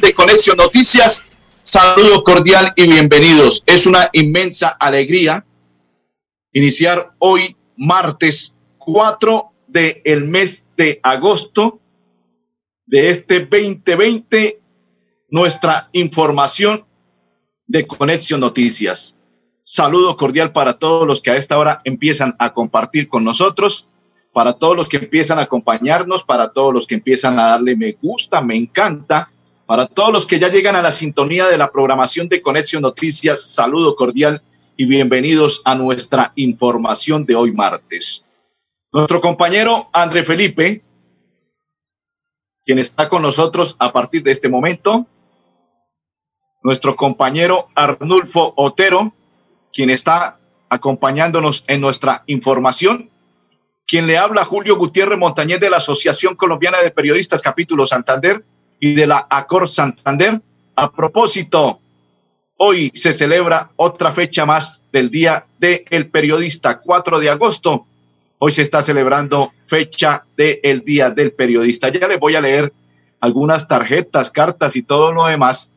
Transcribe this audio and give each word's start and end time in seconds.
De 0.00 0.12
Conexión 0.12 0.56
Noticias. 0.56 1.22
Saludo 1.62 2.24
cordial 2.24 2.72
y 2.74 2.86
bienvenidos. 2.86 3.62
Es 3.64 3.86
una 3.86 4.10
inmensa 4.12 4.68
alegría 4.68 5.46
iniciar 6.52 7.12
hoy, 7.18 7.56
martes 7.76 8.54
4 8.78 9.52
del 9.68 10.24
mes 10.24 10.66
de 10.76 11.00
agosto 11.02 11.80
de 12.86 13.10
este 13.10 13.40
2020, 13.40 14.60
nuestra 15.30 15.88
información 15.92 16.84
de 17.66 17.86
Conexión 17.86 18.40
Noticias. 18.40 19.16
Saludo 19.62 20.16
cordial 20.16 20.52
para 20.52 20.78
todos 20.78 21.06
los 21.06 21.22
que 21.22 21.30
a 21.30 21.36
esta 21.36 21.56
hora 21.56 21.78
empiezan 21.84 22.34
a 22.38 22.52
compartir 22.52 23.08
con 23.08 23.24
nosotros 23.24 23.88
para 24.32 24.54
todos 24.54 24.76
los 24.76 24.88
que 24.88 24.96
empiezan 24.96 25.38
a 25.38 25.42
acompañarnos, 25.42 26.24
para 26.24 26.52
todos 26.52 26.72
los 26.72 26.86
que 26.86 26.94
empiezan 26.94 27.38
a 27.38 27.50
darle 27.50 27.76
me 27.76 27.92
gusta, 28.00 28.40
me 28.40 28.56
encanta, 28.56 29.30
para 29.72 29.86
todos 29.86 30.12
los 30.12 30.26
que 30.26 30.38
ya 30.38 30.48
llegan 30.48 30.76
a 30.76 30.82
la 30.82 30.92
sintonía 30.92 31.46
de 31.46 31.56
la 31.56 31.72
programación 31.72 32.28
de 32.28 32.42
Conexión 32.42 32.82
Noticias, 32.82 33.54
saludo 33.54 33.96
cordial 33.96 34.42
y 34.76 34.84
bienvenidos 34.84 35.62
a 35.64 35.74
nuestra 35.74 36.34
información 36.36 37.24
de 37.24 37.36
hoy 37.36 37.52
martes. 37.52 38.22
Nuestro 38.92 39.22
compañero 39.22 39.88
André 39.94 40.24
Felipe, 40.24 40.84
quien 42.66 42.80
está 42.80 43.08
con 43.08 43.22
nosotros 43.22 43.74
a 43.78 43.94
partir 43.94 44.22
de 44.22 44.32
este 44.32 44.50
momento, 44.50 45.06
nuestro 46.62 46.94
compañero 46.94 47.68
Arnulfo 47.74 48.52
Otero, 48.58 49.14
quien 49.72 49.88
está 49.88 50.38
acompañándonos 50.68 51.64
en 51.66 51.80
nuestra 51.80 52.24
información, 52.26 53.08
quien 53.86 54.06
le 54.06 54.18
habla, 54.18 54.44
Julio 54.44 54.76
Gutiérrez 54.76 55.18
Montañez 55.18 55.60
de 55.60 55.70
la 55.70 55.78
Asociación 55.78 56.36
Colombiana 56.36 56.82
de 56.82 56.90
Periodistas 56.90 57.40
Capítulo 57.40 57.86
Santander 57.86 58.44
y 58.82 58.94
de 58.94 59.06
la 59.06 59.28
ACOR 59.30 59.68
Santander. 59.68 60.42
A 60.74 60.90
propósito, 60.90 61.80
hoy 62.56 62.90
se 62.94 63.12
celebra 63.12 63.70
otra 63.76 64.10
fecha 64.10 64.44
más 64.44 64.82
del 64.90 65.08
Día 65.08 65.46
del 65.60 66.10
Periodista, 66.10 66.80
4 66.80 67.20
de 67.20 67.30
agosto. 67.30 67.86
Hoy 68.38 68.50
se 68.50 68.62
está 68.62 68.82
celebrando 68.82 69.52
fecha 69.68 70.24
del 70.36 70.80
Día 70.80 71.10
del 71.10 71.30
Periodista. 71.30 71.90
Ya 71.90 72.08
les 72.08 72.18
voy 72.18 72.34
a 72.34 72.40
leer 72.40 72.72
algunas 73.20 73.68
tarjetas, 73.68 74.32
cartas 74.32 74.74
y 74.74 74.82
todo 74.82 75.12
lo 75.12 75.26
demás 75.26 75.72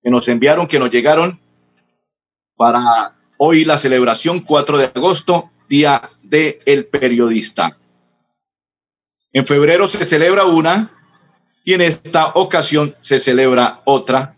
que 0.00 0.08
nos 0.08 0.28
enviaron, 0.28 0.68
que 0.68 0.78
nos 0.78 0.92
llegaron 0.92 1.40
para 2.56 3.16
hoy 3.38 3.64
la 3.64 3.76
celebración 3.76 4.38
4 4.38 4.78
de 4.78 4.84
agosto 4.84 5.50
Día 5.68 6.10
del 6.22 6.86
Periodista. 6.86 7.76
En 9.32 9.44
febrero 9.44 9.88
se 9.88 10.04
celebra 10.04 10.44
una 10.44 11.01
y 11.64 11.74
en 11.74 11.80
esta 11.80 12.28
ocasión 12.34 12.96
se 13.00 13.18
celebra 13.18 13.82
otra 13.84 14.36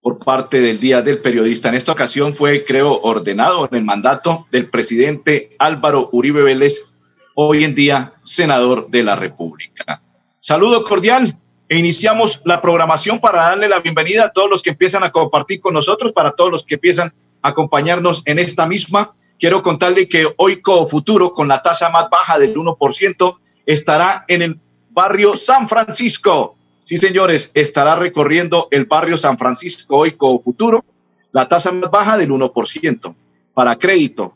por 0.00 0.18
parte 0.18 0.60
del 0.60 0.80
Día 0.80 1.02
del 1.02 1.18
Periodista. 1.18 1.68
En 1.68 1.74
esta 1.74 1.92
ocasión 1.92 2.34
fue, 2.34 2.64
creo, 2.64 3.00
ordenado 3.02 3.68
en 3.70 3.76
el 3.76 3.84
mandato 3.84 4.46
del 4.50 4.68
presidente 4.70 5.54
Álvaro 5.58 6.08
Uribe 6.12 6.42
Vélez, 6.42 6.94
hoy 7.34 7.64
en 7.64 7.74
día 7.74 8.14
senador 8.24 8.88
de 8.88 9.02
la 9.02 9.16
República. 9.16 10.02
Saludo 10.38 10.82
cordial 10.82 11.36
e 11.68 11.78
iniciamos 11.78 12.40
la 12.44 12.60
programación 12.60 13.20
para 13.20 13.42
darle 13.42 13.68
la 13.68 13.80
bienvenida 13.80 14.24
a 14.24 14.32
todos 14.32 14.50
los 14.50 14.62
que 14.62 14.70
empiezan 14.70 15.04
a 15.04 15.10
compartir 15.10 15.60
con 15.60 15.74
nosotros, 15.74 16.12
para 16.12 16.32
todos 16.32 16.50
los 16.50 16.64
que 16.64 16.74
empiezan 16.74 17.12
a 17.42 17.50
acompañarnos 17.50 18.22
en 18.24 18.38
esta 18.38 18.66
misma 18.66 19.14
quiero 19.40 19.62
contarle 19.62 20.06
que 20.06 20.32
hoy 20.36 20.60
Futuro, 20.88 21.32
con 21.32 21.48
la 21.48 21.62
tasa 21.62 21.88
más 21.90 22.08
baja 22.10 22.38
del 22.38 22.54
1%, 22.54 23.38
estará 23.66 24.24
en 24.28 24.42
el 24.42 24.60
barrio 25.00 25.34
San 25.34 25.66
Francisco. 25.66 26.56
Sí, 26.84 26.98
señores, 26.98 27.52
estará 27.54 27.96
recorriendo 27.96 28.68
el 28.70 28.84
barrio 28.84 29.16
San 29.16 29.38
Francisco 29.38 29.96
hoy 29.96 30.14
Futuro, 30.44 30.84
la 31.32 31.48
tasa 31.48 31.72
más 31.72 31.90
baja 31.90 32.18
del 32.18 32.28
1% 32.28 33.14
para 33.54 33.78
crédito. 33.78 34.34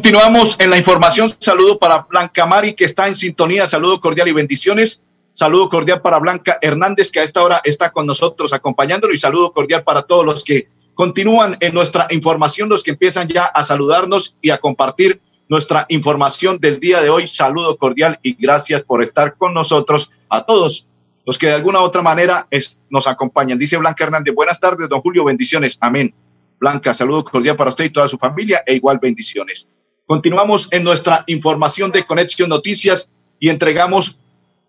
Continuamos 0.00 0.56
en 0.58 0.70
la 0.70 0.78
información. 0.78 1.30
Saludo 1.40 1.78
para 1.78 2.06
Blanca 2.08 2.46
Mari, 2.46 2.72
que 2.72 2.86
está 2.86 3.06
en 3.06 3.14
sintonía. 3.14 3.68
Saludo 3.68 4.00
cordial 4.00 4.28
y 4.28 4.32
bendiciones. 4.32 5.02
Saludo 5.34 5.68
cordial 5.68 6.00
para 6.00 6.18
Blanca 6.18 6.58
Hernández, 6.62 7.10
que 7.10 7.20
a 7.20 7.22
esta 7.22 7.42
hora 7.42 7.60
está 7.64 7.90
con 7.90 8.06
nosotros 8.06 8.54
acompañándolo. 8.54 9.12
Y 9.12 9.18
saludo 9.18 9.52
cordial 9.52 9.84
para 9.84 10.00
todos 10.00 10.24
los 10.24 10.42
que 10.42 10.68
continúan 10.94 11.58
en 11.60 11.74
nuestra 11.74 12.06
información, 12.08 12.70
los 12.70 12.82
que 12.82 12.92
empiezan 12.92 13.28
ya 13.28 13.44
a 13.44 13.62
saludarnos 13.62 14.38
y 14.40 14.48
a 14.48 14.56
compartir 14.56 15.20
nuestra 15.50 15.84
información 15.90 16.56
del 16.58 16.80
día 16.80 17.02
de 17.02 17.10
hoy. 17.10 17.28
Saludo 17.28 17.76
cordial 17.76 18.18
y 18.22 18.42
gracias 18.42 18.82
por 18.82 19.02
estar 19.02 19.36
con 19.36 19.52
nosotros 19.52 20.10
a 20.30 20.46
todos 20.46 20.88
los 21.26 21.36
que 21.36 21.48
de 21.48 21.52
alguna 21.52 21.80
u 21.80 21.82
otra 21.82 22.00
manera 22.00 22.48
nos 22.88 23.06
acompañan. 23.06 23.58
Dice 23.58 23.76
Blanca 23.76 24.04
Hernández, 24.04 24.34
buenas 24.34 24.58
tardes, 24.58 24.88
don 24.88 25.02
Julio, 25.02 25.24
bendiciones. 25.24 25.76
Amén. 25.78 26.14
Blanca, 26.58 26.94
saludo 26.94 27.22
cordial 27.22 27.56
para 27.56 27.68
usted 27.68 27.84
y 27.84 27.90
toda 27.90 28.08
su 28.08 28.16
familia 28.16 28.62
e 28.66 28.74
igual 28.74 28.98
bendiciones. 28.98 29.68
Continuamos 30.10 30.66
en 30.72 30.82
nuestra 30.82 31.22
información 31.28 31.92
de 31.92 32.04
Conexión 32.04 32.48
Noticias 32.48 33.12
y 33.38 33.48
entregamos 33.48 34.16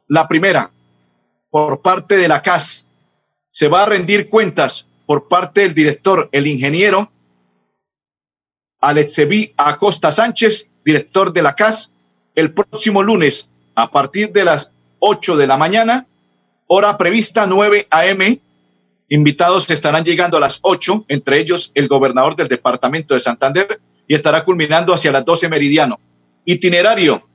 la 0.08 0.28
primera 0.28 0.70
por 1.50 1.82
parte 1.82 2.16
de 2.16 2.28
la 2.28 2.44
CAS. 2.44 2.86
Se 3.48 3.68
va 3.68 3.82
a 3.82 3.86
rendir 3.88 4.30
cuentas 4.30 4.86
por 5.08 5.28
parte 5.28 5.62
del 5.62 5.74
director, 5.74 6.30
el 6.32 6.46
ingeniero 6.46 7.12
Alexevi 8.82 9.52
Acosta 9.58 10.12
Sánchez, 10.12 10.68
director 10.86 11.34
de 11.34 11.42
la 11.42 11.56
CAS, 11.56 11.92
el 12.36 12.54
próximo 12.54 13.02
lunes 13.02 13.50
a 13.74 13.90
partir 13.90 14.32
de 14.32 14.46
las 14.46 14.70
8 15.00 15.38
de 15.38 15.48
la 15.48 15.58
mañana, 15.58 16.06
hora 16.68 17.00
prevista 17.00 17.48
9 17.48 17.88
a.m. 17.90 18.40
Invitados 19.10 19.68
estarán 19.72 20.06
llegando 20.06 20.38
a 20.38 20.42
las 20.42 20.60
8, 20.62 21.06
entre 21.08 21.40
ellos 21.40 21.72
el 21.74 21.88
gobernador 21.88 22.36
del 22.36 22.48
departamento 22.48 23.16
de 23.16 23.22
Santander, 23.22 23.82
y 24.12 24.14
estará 24.14 24.44
culminando 24.44 24.94
hacia 24.94 25.10
las 25.10 25.24
12 25.24 25.48
meridiano. 25.48 25.98
Itinerario. 26.44 27.26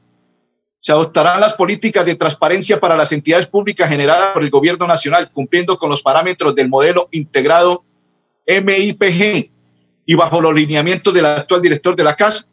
Se 0.78 0.92
adoptarán 0.92 1.40
las 1.40 1.54
políticas 1.54 2.04
de 2.04 2.16
transparencia 2.16 2.78
para 2.78 2.94
las 2.94 3.10
entidades 3.12 3.46
públicas 3.46 3.88
generadas 3.88 4.34
por 4.34 4.42
el 4.42 4.50
gobierno 4.50 4.86
nacional, 4.86 5.30
cumpliendo 5.32 5.78
con 5.78 5.88
los 5.88 6.02
parámetros 6.02 6.54
del 6.54 6.68
modelo 6.68 7.08
integrado 7.12 7.82
MIPG 8.46 9.50
y 10.04 10.14
bajo 10.16 10.38
los 10.38 10.52
lineamientos 10.52 11.14
del 11.14 11.24
actual 11.24 11.62
director 11.62 11.96
de 11.96 12.04
la 12.04 12.14
CAS. 12.14 12.46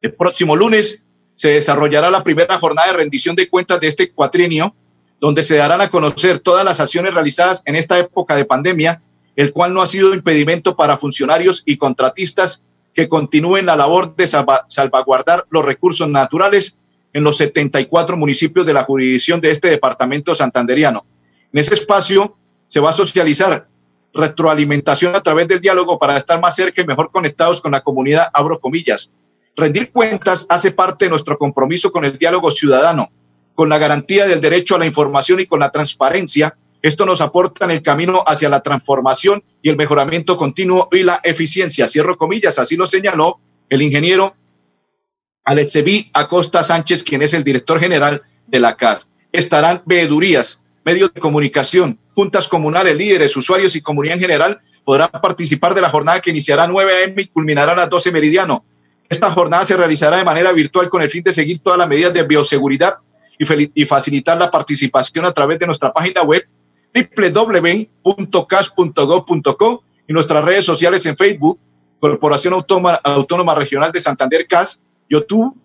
El 0.00 0.14
próximo 0.14 0.54
lunes 0.54 1.02
se 1.34 1.48
desarrollará 1.48 2.12
la 2.12 2.22
primera 2.22 2.58
jornada 2.58 2.92
de 2.92 2.98
rendición 2.98 3.34
de 3.34 3.48
cuentas 3.48 3.80
de 3.80 3.88
este 3.88 4.12
cuatrienio, 4.12 4.72
donde 5.18 5.42
se 5.42 5.56
darán 5.56 5.80
a 5.80 5.90
conocer 5.90 6.38
todas 6.38 6.64
las 6.64 6.78
acciones 6.78 7.12
realizadas 7.12 7.64
en 7.66 7.74
esta 7.74 7.98
época 7.98 8.36
de 8.36 8.44
pandemia, 8.44 9.02
el 9.34 9.52
cual 9.52 9.74
no 9.74 9.82
ha 9.82 9.86
sido 9.88 10.14
impedimento 10.14 10.76
para 10.76 10.96
funcionarios 10.96 11.64
y 11.66 11.76
contratistas 11.76 12.62
que 12.98 13.06
continúen 13.06 13.64
la 13.64 13.76
labor 13.76 14.16
de 14.16 14.26
salvaguardar 14.26 15.46
los 15.50 15.64
recursos 15.64 16.08
naturales 16.08 16.76
en 17.12 17.22
los 17.22 17.36
74 17.36 18.16
municipios 18.16 18.66
de 18.66 18.72
la 18.72 18.82
jurisdicción 18.82 19.40
de 19.40 19.52
este 19.52 19.70
departamento 19.70 20.34
santanderiano. 20.34 21.06
En 21.52 21.60
ese 21.60 21.74
espacio 21.74 22.36
se 22.66 22.80
va 22.80 22.90
a 22.90 22.92
socializar 22.92 23.68
retroalimentación 24.12 25.14
a 25.14 25.20
través 25.20 25.46
del 25.46 25.60
diálogo 25.60 25.96
para 25.96 26.16
estar 26.16 26.40
más 26.40 26.56
cerca 26.56 26.82
y 26.82 26.86
mejor 26.86 27.12
conectados 27.12 27.60
con 27.60 27.70
la 27.70 27.82
comunidad, 27.82 28.30
abro 28.34 28.58
comillas. 28.58 29.12
Rendir 29.54 29.92
cuentas 29.92 30.44
hace 30.48 30.72
parte 30.72 31.04
de 31.04 31.10
nuestro 31.10 31.38
compromiso 31.38 31.92
con 31.92 32.04
el 32.04 32.18
diálogo 32.18 32.50
ciudadano, 32.50 33.12
con 33.54 33.68
la 33.68 33.78
garantía 33.78 34.26
del 34.26 34.40
derecho 34.40 34.74
a 34.74 34.80
la 34.80 34.86
información 34.86 35.38
y 35.38 35.46
con 35.46 35.60
la 35.60 35.70
transparencia. 35.70 36.56
Esto 36.80 37.04
nos 37.04 37.20
aporta 37.20 37.64
en 37.64 37.72
el 37.72 37.82
camino 37.82 38.22
hacia 38.26 38.48
la 38.48 38.62
transformación 38.62 39.42
y 39.62 39.70
el 39.70 39.76
mejoramiento 39.76 40.36
continuo 40.36 40.88
y 40.92 41.02
la 41.02 41.20
eficiencia. 41.24 41.88
Cierro 41.88 42.16
comillas, 42.16 42.58
así 42.58 42.76
lo 42.76 42.86
señaló 42.86 43.40
el 43.68 43.82
ingeniero 43.82 44.34
Alexevi 45.44 46.10
Acosta 46.12 46.62
Sánchez, 46.62 47.02
quien 47.02 47.22
es 47.22 47.34
el 47.34 47.42
director 47.42 47.80
general 47.80 48.22
de 48.46 48.60
la 48.60 48.76
CAS. 48.76 49.08
Estarán 49.32 49.82
veedurías, 49.86 50.62
medios 50.84 51.12
de 51.12 51.20
comunicación, 51.20 51.98
juntas 52.14 52.48
comunales, 52.48 52.96
líderes, 52.96 53.36
usuarios 53.36 53.74
y 53.74 53.80
comunidad 53.80 54.14
en 54.14 54.20
general 54.20 54.60
podrán 54.84 55.10
participar 55.10 55.74
de 55.74 55.80
la 55.80 55.90
jornada 55.90 56.20
que 56.20 56.30
iniciará 56.30 56.64
a 56.64 56.66
9 56.66 56.94
a.m. 56.94 57.22
y 57.22 57.26
culminará 57.26 57.72
a 57.72 57.76
las 57.76 57.90
12 57.90 58.10
meridiano. 58.10 58.64
Esta 59.08 59.30
jornada 59.30 59.64
se 59.64 59.76
realizará 59.76 60.16
de 60.16 60.24
manera 60.24 60.52
virtual 60.52 60.88
con 60.88 61.02
el 61.02 61.10
fin 61.10 61.22
de 61.22 61.32
seguir 61.32 61.60
todas 61.60 61.78
las 61.78 61.88
medidas 61.88 62.14
de 62.14 62.22
bioseguridad 62.22 62.96
y, 63.38 63.82
y 63.82 63.84
facilitar 63.84 64.38
la 64.38 64.50
participación 64.50 65.24
a 65.24 65.32
través 65.32 65.58
de 65.58 65.66
nuestra 65.66 65.92
página 65.92 66.22
web 66.22 66.46
www.cas.gov.co 66.94 69.84
y 70.06 70.12
nuestras 70.12 70.44
redes 70.44 70.64
sociales 70.64 71.04
en 71.06 71.16
Facebook, 71.16 71.58
Corporación 72.00 72.54
Autónoma, 72.54 72.94
Autónoma 73.04 73.54
Regional 73.54 73.92
de 73.92 74.00
Santander 74.00 74.46
CAS, 74.46 74.82
YouTube, 75.08 75.56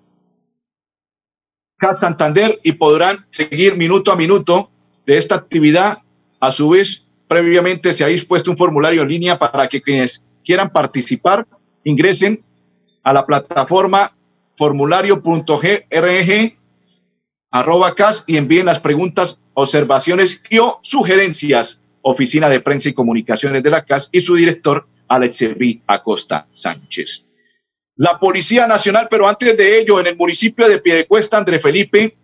CAS 1.78 2.00
Santander 2.00 2.60
y 2.64 2.74
podrán 2.74 3.26
seguir 3.30 3.76
minuto 3.76 4.12
a 4.12 4.16
minuto 4.16 4.70
de 5.06 5.18
esta 5.18 5.36
actividad. 5.36 6.00
A 6.40 6.52
su 6.52 6.70
vez, 6.70 7.08
previamente 7.28 7.94
se 7.94 8.04
ha 8.04 8.08
dispuesto 8.08 8.52
un 8.52 8.58
formulario 8.58 9.04
en 9.04 9.10
línea 9.10 9.40
para 9.40 9.68
que 9.68 9.82
quienes 9.82 10.24
quieran 10.44 10.70
participar 10.70 11.48
ingresen 11.84 12.44
a 13.04 13.14
la 13.14 13.26
plataforma 13.26 14.16
formulario.grg 14.58 16.58
arroba 17.54 17.94
cas 17.94 18.24
y 18.26 18.38
envíen 18.38 18.66
las 18.66 18.80
preguntas, 18.80 19.40
observaciones 19.54 20.44
y 20.50 20.58
o 20.58 20.80
sugerencias. 20.82 21.84
Oficina 22.02 22.50
de 22.50 22.60
Prensa 22.60 22.90
y 22.90 22.94
Comunicaciones 22.94 23.64
de 23.64 23.70
la 23.70 23.86
CAS 23.86 24.10
y 24.12 24.20
su 24.20 24.36
director, 24.36 24.88
Alex 25.08 25.46
Acosta 25.88 26.48
Sánchez. 26.52 27.24
La 27.96 28.20
Policía 28.20 28.68
Nacional, 28.68 29.08
pero 29.10 29.28
antes 29.28 29.56
de 29.56 29.80
ello, 29.80 30.02
en 30.02 30.08
el 30.08 30.18
municipio 30.18 30.68
de 30.68 30.80
Piedecuesta, 30.80 31.38
André 31.38 31.60
Felipe, 31.60 32.18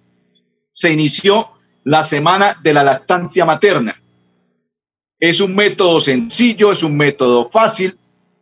se 0.71 0.91
inició 0.91 1.47
la 1.85 2.03
semana 2.03 2.59
de 2.61 2.73
la 2.73 2.83
lactancia 2.83 3.45
materna. 3.45 4.01
Es 5.17 5.39
un 5.39 5.55
método 5.55 6.01
sencillo, 6.01 6.73
es 6.73 6.83
un 6.83 6.97
método 6.97 7.45
fácil, 7.45 7.97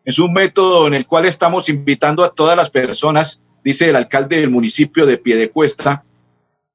es 0.05 0.17
un 0.17 0.33
método 0.33 0.87
en 0.87 0.93
el 0.93 1.05
cual 1.05 1.25
estamos 1.25 1.69
invitando 1.69 2.23
a 2.23 2.33
todas 2.33 2.55
las 2.55 2.69
personas, 2.71 3.41
dice 3.63 3.89
el 3.89 3.95
alcalde 3.97 4.39
del 4.39 4.49
municipio 4.49 5.05
de 5.05 5.17
Piedecuesta, 5.17 6.05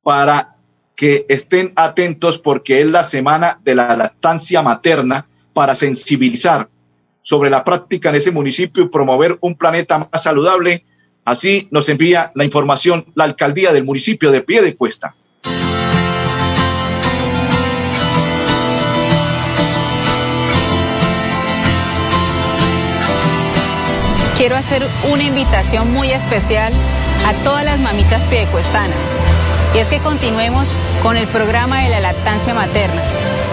para 0.02 0.56
que 0.96 1.26
estén 1.28 1.72
atentos 1.76 2.38
porque 2.38 2.80
es 2.80 2.90
la 2.90 3.04
semana 3.04 3.60
de 3.64 3.74
la 3.74 3.96
lactancia 3.96 4.62
materna 4.62 5.26
para 5.52 5.74
sensibilizar 5.74 6.68
sobre 7.22 7.50
la 7.50 7.64
práctica 7.64 8.08
en 8.08 8.16
ese 8.16 8.30
municipio 8.30 8.84
y 8.84 8.88
promover 8.88 9.38
un 9.40 9.54
planeta 9.54 9.98
más 9.98 10.22
saludable. 10.22 10.84
Así 11.24 11.68
nos 11.70 11.88
envía 11.88 12.32
la 12.34 12.44
información 12.44 13.06
la 13.14 13.24
alcaldía 13.24 13.72
del 13.72 13.84
municipio 13.84 14.30
de 14.30 14.42
Piedecuesta. 14.42 15.14
quiero 24.42 24.56
hacer 24.56 24.84
una 25.08 25.22
invitación 25.22 25.92
muy 25.92 26.10
especial 26.10 26.72
a 27.24 27.32
todas 27.44 27.64
las 27.64 27.78
mamitas 27.78 28.26
piedecuestanas. 28.26 29.16
Y 29.74 29.78
es 29.78 29.88
que 29.88 30.00
continuemos 30.00 30.76
con 31.02 31.16
el 31.16 31.26
programa 31.28 31.80
de 31.80 31.88
la 31.88 32.00
lactancia 32.00 32.52
materna, 32.52 33.00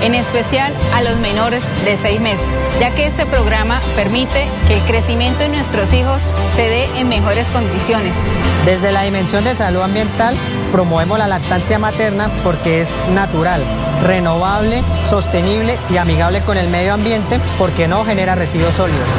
en 0.02 0.16
especial 0.16 0.74
a 0.94 1.02
los 1.02 1.18
menores 1.18 1.70
de 1.86 1.96
seis 1.96 2.20
meses, 2.20 2.62
ya 2.80 2.94
que 2.94 3.06
este 3.06 3.26
programa 3.26 3.82
permite 3.96 4.48
que 4.68 4.76
el 4.76 4.82
crecimiento 4.82 5.40
de 5.40 5.50
nuestros 5.50 5.94
hijos 5.94 6.36
se 6.54 6.64
dé 6.64 7.00
en 7.00 7.08
mejores 7.08 7.50
condiciones. 7.50 8.24
Desde 8.66 8.92
la 8.92 9.04
dimensión 9.04 9.46
de 9.46 9.56
salud 9.56 9.82
ambiental, 9.82 10.36
promovemos 10.74 11.18
la 11.18 11.28
lactancia 11.28 11.80
materna 11.80 12.30
porque 12.44 12.82
es 12.82 12.92
natural, 13.14 13.64
renovable, 14.04 14.84
sostenible 15.06 15.78
y 15.90 15.98
amigable 15.98 16.42
con 16.42 16.58
el 16.58 16.70
medio 16.70 16.94
ambiente 16.94 17.40
porque 17.58 17.88
no 17.88 18.04
genera 18.04 18.36
residuos 18.36 18.76
sólidos. 18.76 19.10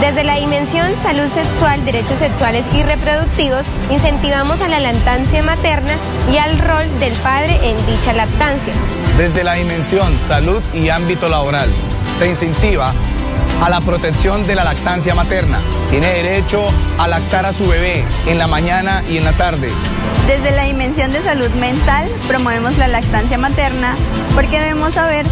Desde 0.00 0.24
la 0.24 0.36
dimensión 0.36 0.90
salud 1.02 1.28
sexual, 1.28 1.84
derechos 1.84 2.18
sexuales 2.18 2.64
y 2.74 2.82
reproductivos, 2.82 3.66
incentivamos 3.90 4.62
a 4.62 4.68
la 4.68 4.80
lactancia 4.80 5.42
materna 5.42 5.92
y 6.32 6.38
al 6.38 6.58
rol 6.58 6.86
del 7.00 7.12
padre 7.16 7.60
en 7.62 7.76
dicha 7.86 8.14
lactancia. 8.14 8.72
Desde 9.18 9.44
la 9.44 9.54
dimensión 9.54 10.18
salud 10.18 10.62
y 10.72 10.88
ámbito 10.88 11.28
laboral, 11.28 11.70
se 12.18 12.28
incentiva 12.28 12.94
a 13.62 13.68
la 13.68 13.82
protección 13.82 14.46
de 14.46 14.54
la 14.54 14.64
lactancia 14.64 15.14
materna. 15.14 15.60
Tiene 15.90 16.08
derecho 16.08 16.64
a 16.96 17.06
lactar 17.06 17.44
a 17.44 17.52
su 17.52 17.68
bebé 17.68 18.02
en 18.26 18.38
la 18.38 18.46
mañana 18.46 19.02
y 19.06 19.18
en 19.18 19.24
la 19.24 19.32
tarde. 19.32 19.70
Desde 20.26 20.50
la 20.56 20.64
dimensión 20.64 21.12
de 21.12 21.20
salud 21.20 21.50
mental 21.60 22.08
promovemos 22.26 22.78
la 22.78 22.88
lactancia 22.88 23.36
materna 23.36 23.96
porque 24.34 24.60
debemos 24.60 24.94
saber 24.94 25.26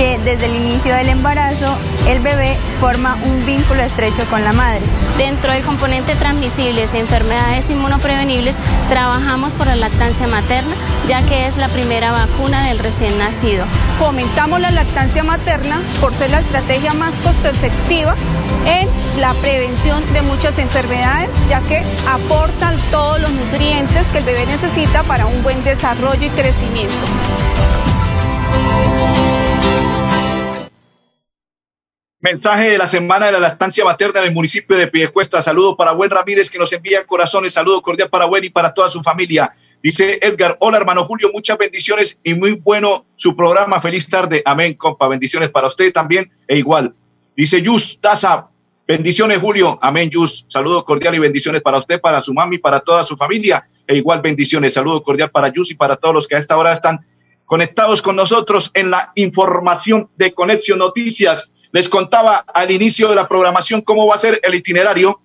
que 0.00 0.18
desde 0.24 0.46
el 0.46 0.54
inicio 0.54 0.94
del 0.94 1.10
embarazo 1.10 1.76
el 2.08 2.20
bebé 2.20 2.56
forma 2.80 3.18
un 3.22 3.44
vínculo 3.44 3.82
estrecho 3.82 4.24
con 4.30 4.42
la 4.42 4.54
madre. 4.54 4.80
Dentro 5.18 5.52
del 5.52 5.62
componente 5.62 6.14
transmisibles 6.14 6.94
e 6.94 7.00
enfermedades 7.00 7.68
inmunoprevenibles 7.68 8.56
trabajamos 8.88 9.54
por 9.54 9.66
la 9.66 9.76
lactancia 9.76 10.26
materna, 10.26 10.74
ya 11.06 11.20
que 11.26 11.44
es 11.44 11.58
la 11.58 11.68
primera 11.68 12.12
vacuna 12.12 12.64
del 12.64 12.78
recién 12.78 13.18
nacido. 13.18 13.66
Fomentamos 13.98 14.58
la 14.58 14.70
lactancia 14.70 15.22
materna 15.22 15.82
por 16.00 16.14
ser 16.14 16.30
la 16.30 16.38
estrategia 16.38 16.94
más 16.94 17.18
costo 17.18 17.50
efectiva 17.50 18.14
en 18.64 18.88
la 19.20 19.34
prevención 19.34 20.02
de 20.14 20.22
muchas 20.22 20.58
enfermedades, 20.58 21.28
ya 21.50 21.60
que 21.60 21.82
aportan 22.08 22.78
todos 22.90 23.20
los 23.20 23.32
nutrientes 23.32 24.06
que 24.06 24.18
el 24.18 24.24
bebé 24.24 24.46
necesita 24.46 25.02
para 25.02 25.26
un 25.26 25.42
buen 25.42 25.62
desarrollo 25.62 26.24
y 26.24 26.30
crecimiento. 26.30 27.06
Mensaje 32.22 32.72
de 32.72 32.76
la 32.76 32.86
semana 32.86 33.26
de 33.26 33.32
la 33.32 33.40
lactancia 33.40 33.82
materna 33.82 34.20
en 34.20 34.26
el 34.26 34.34
municipio 34.34 34.76
de 34.76 34.86
Piedecuesta. 34.88 35.40
Saludo 35.40 35.74
para 35.74 35.92
Buen 35.92 36.10
Ramírez 36.10 36.50
que 36.50 36.58
nos 36.58 36.70
envía 36.70 37.06
corazones. 37.06 37.54
Saludo 37.54 37.80
cordial 37.80 38.10
para 38.10 38.26
Buen 38.26 38.44
y 38.44 38.50
para 38.50 38.74
toda 38.74 38.90
su 38.90 39.02
familia. 39.02 39.56
Dice 39.82 40.18
Edgar, 40.20 40.54
hola 40.60 40.76
hermano 40.76 41.06
Julio, 41.06 41.30
muchas 41.32 41.56
bendiciones 41.56 42.20
y 42.22 42.34
muy 42.34 42.52
bueno 42.52 43.06
su 43.16 43.34
programa. 43.34 43.80
Feliz 43.80 44.06
tarde. 44.06 44.42
Amén, 44.44 44.74
compa. 44.74 45.08
Bendiciones 45.08 45.48
para 45.48 45.68
usted 45.68 45.90
también 45.94 46.30
e 46.46 46.58
igual. 46.58 46.94
Dice 47.34 47.62
Yus 47.62 47.98
Taza, 48.02 48.50
bendiciones 48.86 49.38
Julio. 49.38 49.78
Amén, 49.80 50.10
Yus. 50.10 50.44
Saludo 50.46 50.84
cordial 50.84 51.14
y 51.14 51.20
bendiciones 51.20 51.62
para 51.62 51.78
usted, 51.78 52.02
para 52.02 52.20
su 52.20 52.34
mami, 52.34 52.58
para 52.58 52.80
toda 52.80 53.02
su 53.02 53.16
familia 53.16 53.66
e 53.86 53.96
igual 53.96 54.20
bendiciones. 54.20 54.74
Saludo 54.74 55.02
cordial 55.02 55.30
para 55.30 55.48
Yus 55.48 55.70
y 55.70 55.74
para 55.74 55.96
todos 55.96 56.14
los 56.14 56.28
que 56.28 56.36
a 56.36 56.38
esta 56.38 56.58
hora 56.58 56.74
están 56.74 57.00
conectados 57.46 58.02
con 58.02 58.14
nosotros 58.14 58.70
en 58.74 58.90
la 58.90 59.10
información 59.14 60.10
de 60.18 60.34
Conexión 60.34 60.80
Noticias. 60.80 61.50
Les 61.72 61.88
contaba 61.88 62.36
al 62.36 62.70
inicio 62.70 63.08
de 63.08 63.14
la 63.14 63.28
programación 63.28 63.80
cómo 63.80 64.06
va 64.06 64.14
a 64.14 64.18
ser 64.18 64.40
el 64.42 64.54
itinerario 64.54 65.20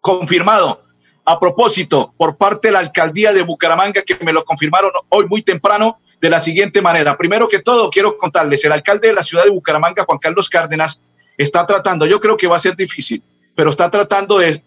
confirmado 0.00 0.84
a 1.24 1.38
propósito, 1.38 2.12
por 2.16 2.36
parte 2.36 2.68
de 2.68 2.72
la 2.72 2.80
alcaldía 2.80 3.32
de 3.32 3.42
Bucaramanga, 3.42 4.02
que 4.02 4.18
me 4.22 4.32
lo 4.32 4.44
confirmaron 4.44 4.90
hoy 5.10 5.26
muy 5.28 5.42
temprano, 5.42 5.98
de 6.20 6.30
la 6.30 6.40
siguiente 6.40 6.82
manera. 6.82 7.16
Primero 7.16 7.48
que 7.48 7.60
todo, 7.60 7.88
quiero 7.90 8.18
contarles, 8.18 8.64
el 8.64 8.72
alcalde 8.72 9.08
de 9.08 9.14
la 9.14 9.22
ciudad 9.22 9.44
de 9.44 9.50
Bucaramanga, 9.50 10.04
Juan 10.04 10.18
Carlos 10.18 10.48
Cárdenas, 10.48 11.00
está 11.38 11.66
tratando, 11.66 12.04
yo 12.04 12.20
creo 12.20 12.36
que 12.36 12.46
va 12.46 12.56
a 12.56 12.60
ser 12.60 12.76
difícil, 12.76 13.22
pero 13.54 13.70
está 13.70 13.90
tratando 13.90 14.38
de 14.38 14.62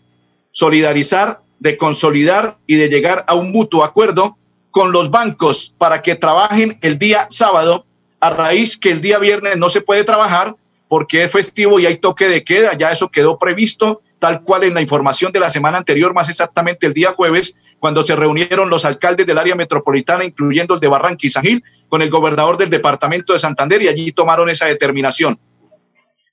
solidarizar, 0.52 1.42
de 1.60 1.78
consolidar 1.78 2.58
y 2.66 2.76
de 2.76 2.90
llegar 2.90 3.24
a 3.28 3.36
un 3.36 3.52
mutuo 3.52 3.84
acuerdo 3.84 4.38
con 4.72 4.92
los 4.92 5.12
bancos 5.12 5.74
para 5.78 6.02
que 6.02 6.16
trabajen 6.16 6.80
el 6.82 6.98
día 6.98 7.28
sábado, 7.30 7.86
a 8.20 8.32
raíz 8.32 8.78
que 8.78 8.90
el 8.90 9.02
día 9.02 9.20
viernes 9.20 9.58
no 9.58 9.70
se 9.70 9.82
puede 9.82 10.04
trabajar 10.04 10.56
porque 10.94 11.24
es 11.24 11.32
festivo 11.32 11.80
y 11.80 11.88
hay 11.88 11.98
toque 11.98 12.28
de 12.28 12.44
queda, 12.44 12.78
ya 12.78 12.92
eso 12.92 13.10
quedó 13.10 13.40
previsto 13.40 14.04
tal 14.20 14.44
cual 14.44 14.64
en 14.64 14.76
la 14.76 14.82
información 14.82 15.32
de 15.32 15.40
la 15.40 15.50
semana 15.50 15.80
anterior, 15.80 16.14
más 16.14 16.30
exactamente 16.30 16.86
el 16.86 16.94
día 16.94 17.14
jueves, 17.14 17.56
cuando 17.80 18.04
se 18.04 18.16
reunieron 18.16 18.70
los 18.70 18.86
alcaldes 18.86 19.26
del 19.26 19.40
área 19.40 19.56
metropolitana, 19.56 20.24
incluyendo 20.24 20.76
el 20.76 20.80
de 20.80 20.88
Barranquilla 20.88 21.42
con 21.90 22.04
el 22.04 22.12
gobernador 22.12 22.60
del 22.60 22.70
departamento 22.70 23.34
de 23.34 23.40
Santander 23.40 23.82
y 23.82 23.88
allí 23.88 24.12
tomaron 24.12 24.52
esa 24.52 24.68
determinación. 24.68 25.40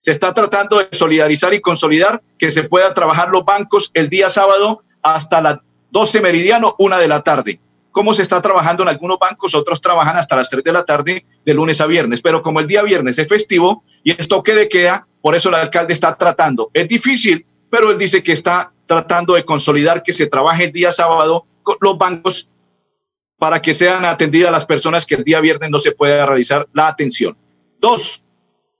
Se 0.02 0.11
está 0.11 0.35
tratando 0.35 0.76
de 0.76 0.88
solidarizar 0.93 1.55
y 1.55 1.62
consolidar 1.62 2.21
que 2.38 2.50
se 2.50 2.64
pueda 2.64 2.93
trabajar 2.93 3.31
los 3.31 3.47
bancos 3.47 3.90
el 3.95 4.11
día 4.11 4.29
sábado 4.29 4.83
hasta 5.02 5.40
las 5.40 5.61
12 5.90 6.21
meridiano, 6.21 6.76
una 6.79 6.99
de 6.99 7.09
la 7.09 7.23
tarde. 7.23 7.62
¿Cómo 7.93 8.12
se 8.12 8.21
está 8.21 8.43
trabajando 8.43 8.83
en 8.83 8.90
algunos 8.90 9.19
bancos? 9.19 9.55
Otros 9.55 9.81
trabajan 9.81 10.19
hasta 10.19 10.37
las 10.37 10.50
3 10.50 10.62
de 10.62 10.73
la 10.73 10.85
tarde, 10.85 11.25
de 11.47 11.55
lunes 11.55 11.81
a 11.81 11.87
viernes. 11.87 12.21
Pero 12.21 12.43
como 12.43 12.61
el 12.61 12.67
día 12.67 12.83
viernes 12.83 13.19
es 13.19 13.26
festivo 13.26 13.85
y 14.02 14.12
es 14.12 14.28
toque 14.28 14.54
de 14.54 14.69
queda, 14.69 15.07
por 15.21 15.35
eso 15.35 15.49
el 15.49 15.57
alcalde 15.57 15.92
está 15.92 16.16
tratando. 16.16 16.71
Es 16.73 16.88
difícil 16.88 17.47
pero 17.71 17.90
él 17.90 17.99
dice 17.99 18.23
que 18.23 18.33
está 18.33 18.73
tratando 18.87 19.35
de 19.35 19.45
consolidar 19.45 20.02
que 20.02 20.12
se 20.12 20.26
trabaje 20.26 20.64
el 20.64 20.73
día 20.73 20.92
sábado 20.92 21.47
con 21.62 21.76
los 21.80 21.97
bancos 21.97 22.50
para 23.38 23.62
que 23.62 23.73
sean 23.73 24.04
atendidas 24.04 24.50
las 24.50 24.66
personas 24.66 25.07
que 25.07 25.14
el 25.14 25.25
día 25.25 25.40
viernes 25.40 25.71
no 25.71 25.78
se 25.78 25.92
pueda 25.92 26.26
realizar 26.26 26.69
la 26.75 26.88
atención. 26.88 27.38
Dos, 27.78 28.23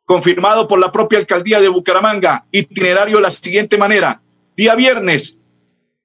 confirmado 0.04 0.68
por 0.68 0.80
la 0.80 0.92
propia 0.92 1.18
alcaldía 1.18 1.60
de 1.60 1.68
Bucaramanga, 1.68 2.44
itinerario 2.50 3.16
de 3.16 3.22
la 3.22 3.30
siguiente 3.30 3.78
manera. 3.78 4.20
Día 4.56 4.74
viernes, 4.74 5.38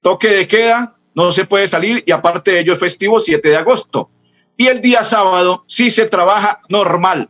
toque 0.02 0.30
de 0.30 0.48
queda, 0.48 0.96
no 1.16 1.32
se 1.32 1.46
puede 1.46 1.68
salir 1.68 2.04
y 2.06 2.12
aparte 2.12 2.52
de 2.52 2.60
ello 2.60 2.74
es 2.74 2.80
festivo 2.80 3.20
7 3.20 3.50
de 3.50 3.58
agosto. 3.58 4.10
Y 4.56 4.68
el 4.68 4.80
día 4.80 5.04
sábado 5.04 5.66
sí 5.68 5.92
se 5.92 6.06
trabaja 6.06 6.62
normal. 6.70 7.30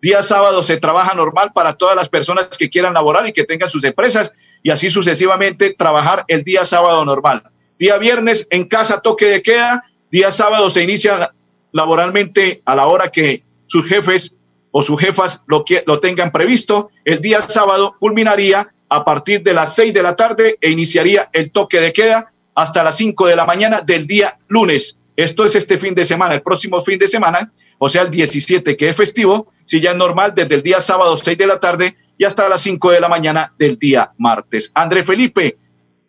Día 0.00 0.22
sábado 0.22 0.62
se 0.62 0.78
trabaja 0.78 1.14
normal 1.14 1.52
para 1.52 1.74
todas 1.74 1.94
las 1.94 2.08
personas 2.08 2.48
que 2.58 2.70
quieran 2.70 2.94
laborar 2.94 3.28
y 3.28 3.32
que 3.32 3.44
tengan 3.44 3.68
sus 3.68 3.84
empresas 3.84 4.32
y 4.62 4.70
así 4.70 4.90
sucesivamente 4.90 5.74
trabajar 5.76 6.24
el 6.28 6.42
día 6.42 6.64
sábado 6.64 7.04
normal. 7.04 7.42
Día 7.78 7.98
viernes 7.98 8.46
en 8.50 8.64
casa 8.64 9.00
toque 9.00 9.26
de 9.26 9.42
queda, 9.42 9.84
día 10.10 10.30
sábado 10.30 10.70
se 10.70 10.82
inicia 10.82 11.34
laboralmente 11.72 12.62
a 12.64 12.74
la 12.74 12.86
hora 12.86 13.08
que 13.08 13.44
sus 13.66 13.86
jefes 13.86 14.36
o 14.70 14.82
sus 14.82 15.00
jefas 15.00 15.44
lo, 15.46 15.64
lo 15.86 16.00
tengan 16.00 16.32
previsto. 16.32 16.90
El 17.04 17.20
día 17.20 17.40
sábado 17.42 17.96
culminaría 17.98 18.72
a 18.88 19.04
partir 19.04 19.42
de 19.42 19.54
las 19.54 19.74
seis 19.74 19.94
de 19.94 20.02
la 20.02 20.16
tarde 20.16 20.58
e 20.60 20.70
iniciaría 20.70 21.30
el 21.32 21.50
toque 21.50 21.80
de 21.80 21.92
queda 21.92 22.32
hasta 22.54 22.82
las 22.82 22.96
cinco 22.96 23.26
de 23.26 23.36
la 23.36 23.46
mañana 23.46 23.80
del 23.80 24.06
día 24.06 24.38
lunes. 24.48 24.96
Esto 25.20 25.44
es 25.44 25.54
este 25.54 25.76
fin 25.76 25.94
de 25.94 26.06
semana, 26.06 26.32
el 26.32 26.40
próximo 26.40 26.80
fin 26.80 26.98
de 26.98 27.06
semana, 27.06 27.52
o 27.76 27.90
sea, 27.90 28.00
el 28.00 28.10
17 28.10 28.74
que 28.74 28.88
es 28.88 28.96
festivo, 28.96 29.52
si 29.66 29.78
ya 29.78 29.90
es 29.90 29.96
normal, 29.98 30.32
desde 30.34 30.54
el 30.54 30.62
día 30.62 30.80
sábado 30.80 31.14
seis 31.18 31.36
de 31.36 31.46
la 31.46 31.60
tarde 31.60 31.94
y 32.16 32.24
hasta 32.24 32.48
las 32.48 32.62
5 32.62 32.90
de 32.90 33.00
la 33.02 33.08
mañana 33.10 33.52
del 33.58 33.78
día 33.78 34.12
martes. 34.16 34.72
André 34.74 35.04
Felipe, 35.04 35.58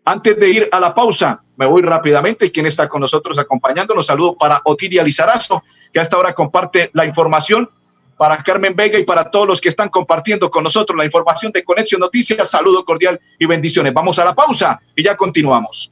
antes 0.05 0.39
de 0.39 0.49
ir 0.49 0.69
a 0.71 0.79
la 0.79 0.93
pausa, 0.93 1.43
me 1.57 1.65
voy 1.65 1.81
rápidamente. 1.81 2.49
¿Quién 2.53 2.67
está 2.67 2.87
con 2.87 3.01
nosotros 3.01 3.37
acompañándonos? 3.37 4.05
Saludo 4.05 4.37
para 4.37 4.61
Otilia 4.63 5.03
Lizarazo, 5.03 5.61
que 5.91 5.99
hasta 5.99 6.15
ahora 6.15 6.33
comparte 6.33 6.89
la 6.93 7.05
información. 7.05 7.69
Para 8.17 8.41
Carmen 8.41 8.75
Vega 8.77 8.97
y 8.97 9.03
para 9.03 9.29
todos 9.29 9.45
los 9.45 9.59
que 9.59 9.67
están 9.67 9.89
compartiendo 9.89 10.49
con 10.49 10.63
nosotros 10.63 10.97
la 10.97 11.03
información 11.03 11.51
de 11.51 11.65
Conexión 11.65 11.99
Noticias, 11.99 12.49
saludo 12.49 12.85
cordial 12.85 13.19
y 13.37 13.45
bendiciones. 13.45 13.93
Vamos 13.93 14.19
a 14.19 14.25
la 14.25 14.33
pausa 14.33 14.81
y 14.95 15.03
ya 15.03 15.17
continuamos. 15.17 15.91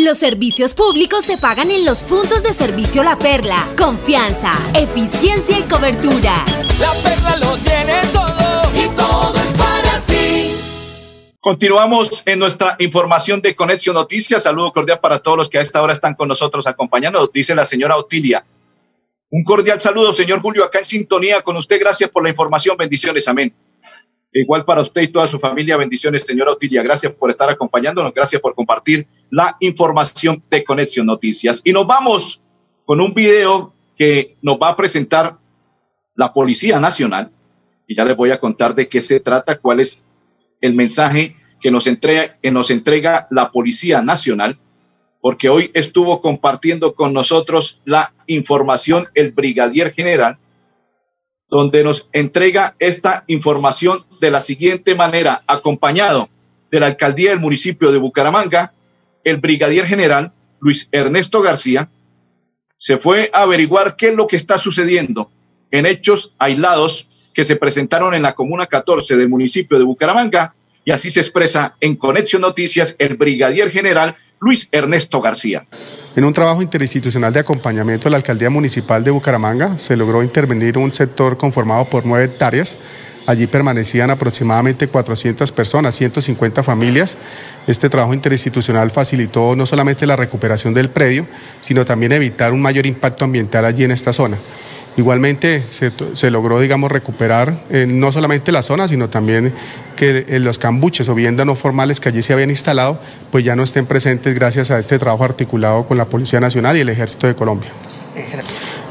Los 0.00 0.18
servicios 0.18 0.74
públicos 0.74 1.24
se 1.24 1.38
pagan 1.38 1.72
en 1.72 1.84
los 1.84 2.04
puntos 2.04 2.44
de 2.44 2.52
servicio 2.52 3.02
La 3.02 3.18
Perla. 3.18 3.66
Confianza, 3.76 4.52
eficiencia 4.72 5.58
y 5.58 5.62
cobertura. 5.62 6.44
La 6.78 6.92
Perla 7.02 7.36
lo 7.38 7.56
tiene 7.56 8.02
todo 8.12 8.70
y 8.76 8.88
todo 8.90 9.34
es 9.34 9.52
para 9.54 10.00
ti. 10.06 10.54
Continuamos 11.40 12.22
en 12.26 12.38
nuestra 12.38 12.76
información 12.78 13.42
de 13.42 13.56
Conexión 13.56 13.94
Noticias. 13.94 14.44
Saludo 14.44 14.72
cordial 14.72 15.00
para 15.00 15.18
todos 15.18 15.36
los 15.36 15.48
que 15.48 15.58
a 15.58 15.62
esta 15.62 15.82
hora 15.82 15.94
están 15.94 16.14
con 16.14 16.28
nosotros 16.28 16.68
acompañando, 16.68 17.28
dice 17.34 17.56
la 17.56 17.66
señora 17.66 17.96
Otilia. 17.96 18.46
Un 19.30 19.42
cordial 19.42 19.80
saludo, 19.80 20.12
señor 20.12 20.40
Julio, 20.40 20.62
acá 20.62 20.78
en 20.78 20.84
sintonía 20.84 21.42
con 21.42 21.56
usted. 21.56 21.80
Gracias 21.80 22.08
por 22.08 22.22
la 22.22 22.28
información. 22.28 22.76
Bendiciones. 22.76 23.26
Amén. 23.26 23.52
Igual 24.38 24.64
para 24.64 24.82
usted 24.82 25.02
y 25.02 25.08
toda 25.08 25.26
su 25.26 25.40
familia, 25.40 25.76
bendiciones, 25.76 26.22
señora 26.22 26.52
Otilia. 26.52 26.80
Gracias 26.82 27.12
por 27.12 27.28
estar 27.28 27.50
acompañándonos, 27.50 28.14
gracias 28.14 28.40
por 28.40 28.54
compartir 28.54 29.06
la 29.30 29.56
información 29.58 30.42
de 30.48 30.62
Conexión 30.62 31.06
Noticias. 31.06 31.60
Y 31.64 31.72
nos 31.72 31.88
vamos 31.88 32.40
con 32.84 33.00
un 33.00 33.12
video 33.12 33.74
que 33.96 34.36
nos 34.40 34.56
va 34.56 34.68
a 34.68 34.76
presentar 34.76 35.38
la 36.14 36.32
Policía 36.32 36.78
Nacional. 36.78 37.32
Y 37.88 37.96
ya 37.96 38.04
les 38.04 38.16
voy 38.16 38.30
a 38.30 38.38
contar 38.38 38.76
de 38.76 38.88
qué 38.88 39.00
se 39.00 39.18
trata, 39.18 39.58
cuál 39.58 39.80
es 39.80 40.04
el 40.60 40.72
mensaje 40.74 41.34
que 41.60 41.72
nos 41.72 41.88
entrega, 41.88 42.38
que 42.40 42.52
nos 42.52 42.70
entrega 42.70 43.26
la 43.32 43.50
Policía 43.50 44.02
Nacional, 44.02 44.56
porque 45.20 45.48
hoy 45.48 45.72
estuvo 45.74 46.20
compartiendo 46.20 46.94
con 46.94 47.12
nosotros 47.12 47.80
la 47.84 48.14
información 48.28 49.08
el 49.14 49.32
brigadier 49.32 49.92
general 49.92 50.38
donde 51.48 51.82
nos 51.82 52.08
entrega 52.12 52.74
esta 52.78 53.24
información 53.26 54.04
de 54.20 54.30
la 54.30 54.40
siguiente 54.40 54.94
manera, 54.94 55.42
acompañado 55.46 56.28
de 56.70 56.80
la 56.80 56.86
alcaldía 56.86 57.30
del 57.30 57.40
municipio 57.40 57.90
de 57.90 57.98
Bucaramanga, 57.98 58.72
el 59.24 59.38
brigadier 59.38 59.86
general 59.86 60.32
Luis 60.60 60.88
Ernesto 60.92 61.40
García 61.40 61.88
se 62.76 62.96
fue 62.96 63.30
a 63.32 63.42
averiguar 63.42 63.96
qué 63.96 64.08
es 64.08 64.14
lo 64.14 64.26
que 64.26 64.36
está 64.36 64.58
sucediendo 64.58 65.30
en 65.70 65.86
hechos 65.86 66.34
aislados 66.38 67.08
que 67.34 67.44
se 67.44 67.56
presentaron 67.56 68.14
en 68.14 68.22
la 68.22 68.34
comuna 68.34 68.66
14 68.66 69.16
del 69.16 69.28
municipio 69.28 69.78
de 69.78 69.84
Bucaramanga 69.84 70.54
y 70.84 70.90
así 70.90 71.10
se 71.10 71.20
expresa 71.20 71.76
en 71.80 71.96
Conexión 71.96 72.42
Noticias 72.42 72.96
el 72.98 73.16
brigadier 73.16 73.70
general 73.70 74.16
Luis 74.40 74.68
Ernesto 74.72 75.20
García. 75.20 75.66
En 76.18 76.24
un 76.24 76.32
trabajo 76.32 76.62
interinstitucional 76.62 77.32
de 77.32 77.38
acompañamiento 77.38 78.06
de 78.06 78.10
la 78.10 78.16
Alcaldía 78.16 78.50
Municipal 78.50 79.04
de 79.04 79.12
Bucaramanga 79.12 79.78
se 79.78 79.96
logró 79.96 80.20
intervenir 80.20 80.76
un 80.76 80.92
sector 80.92 81.36
conformado 81.36 81.84
por 81.84 82.04
nueve 82.04 82.24
hectáreas. 82.24 82.76
Allí 83.24 83.46
permanecían 83.46 84.10
aproximadamente 84.10 84.88
400 84.88 85.52
personas, 85.52 85.94
150 85.94 86.64
familias. 86.64 87.16
Este 87.68 87.88
trabajo 87.88 88.14
interinstitucional 88.14 88.90
facilitó 88.90 89.54
no 89.54 89.64
solamente 89.64 90.08
la 90.08 90.16
recuperación 90.16 90.74
del 90.74 90.90
predio, 90.90 91.24
sino 91.60 91.84
también 91.84 92.10
evitar 92.10 92.52
un 92.52 92.62
mayor 92.62 92.86
impacto 92.86 93.24
ambiental 93.24 93.64
allí 93.64 93.84
en 93.84 93.92
esta 93.92 94.12
zona. 94.12 94.38
Igualmente 94.98 95.62
se, 95.70 96.30
logró, 96.32 96.58
digamos, 96.58 96.90
recuperar 96.90 97.54
eh, 97.70 97.86
no 97.88 98.10
solamente 98.10 98.50
la 98.50 98.62
zona, 98.62 98.88
sino 98.88 99.08
también 99.08 99.54
que 99.94 100.26
eh, 100.28 100.40
los 100.40 100.58
cambuches 100.58 101.08
o 101.08 101.14
viviendas 101.14 101.46
no 101.46 101.54
formales 101.54 102.00
que 102.00 102.08
allí 102.08 102.20
se 102.20 102.32
habían 102.32 102.50
instalado, 102.50 102.98
pues 103.30 103.44
ya 103.44 103.54
no 103.54 103.62
estén 103.62 103.86
presentes 103.86 104.34
gracias 104.34 104.72
a 104.72 104.78
este 104.80 104.98
trabajo 104.98 105.22
articulado 105.22 105.86
con 105.86 105.98
la 105.98 106.06
Policía 106.06 106.40
Nacional 106.40 106.76
y 106.76 106.80
el 106.80 106.88
Ejército 106.88 107.28
de 107.28 107.36
Colombia. 107.36 107.70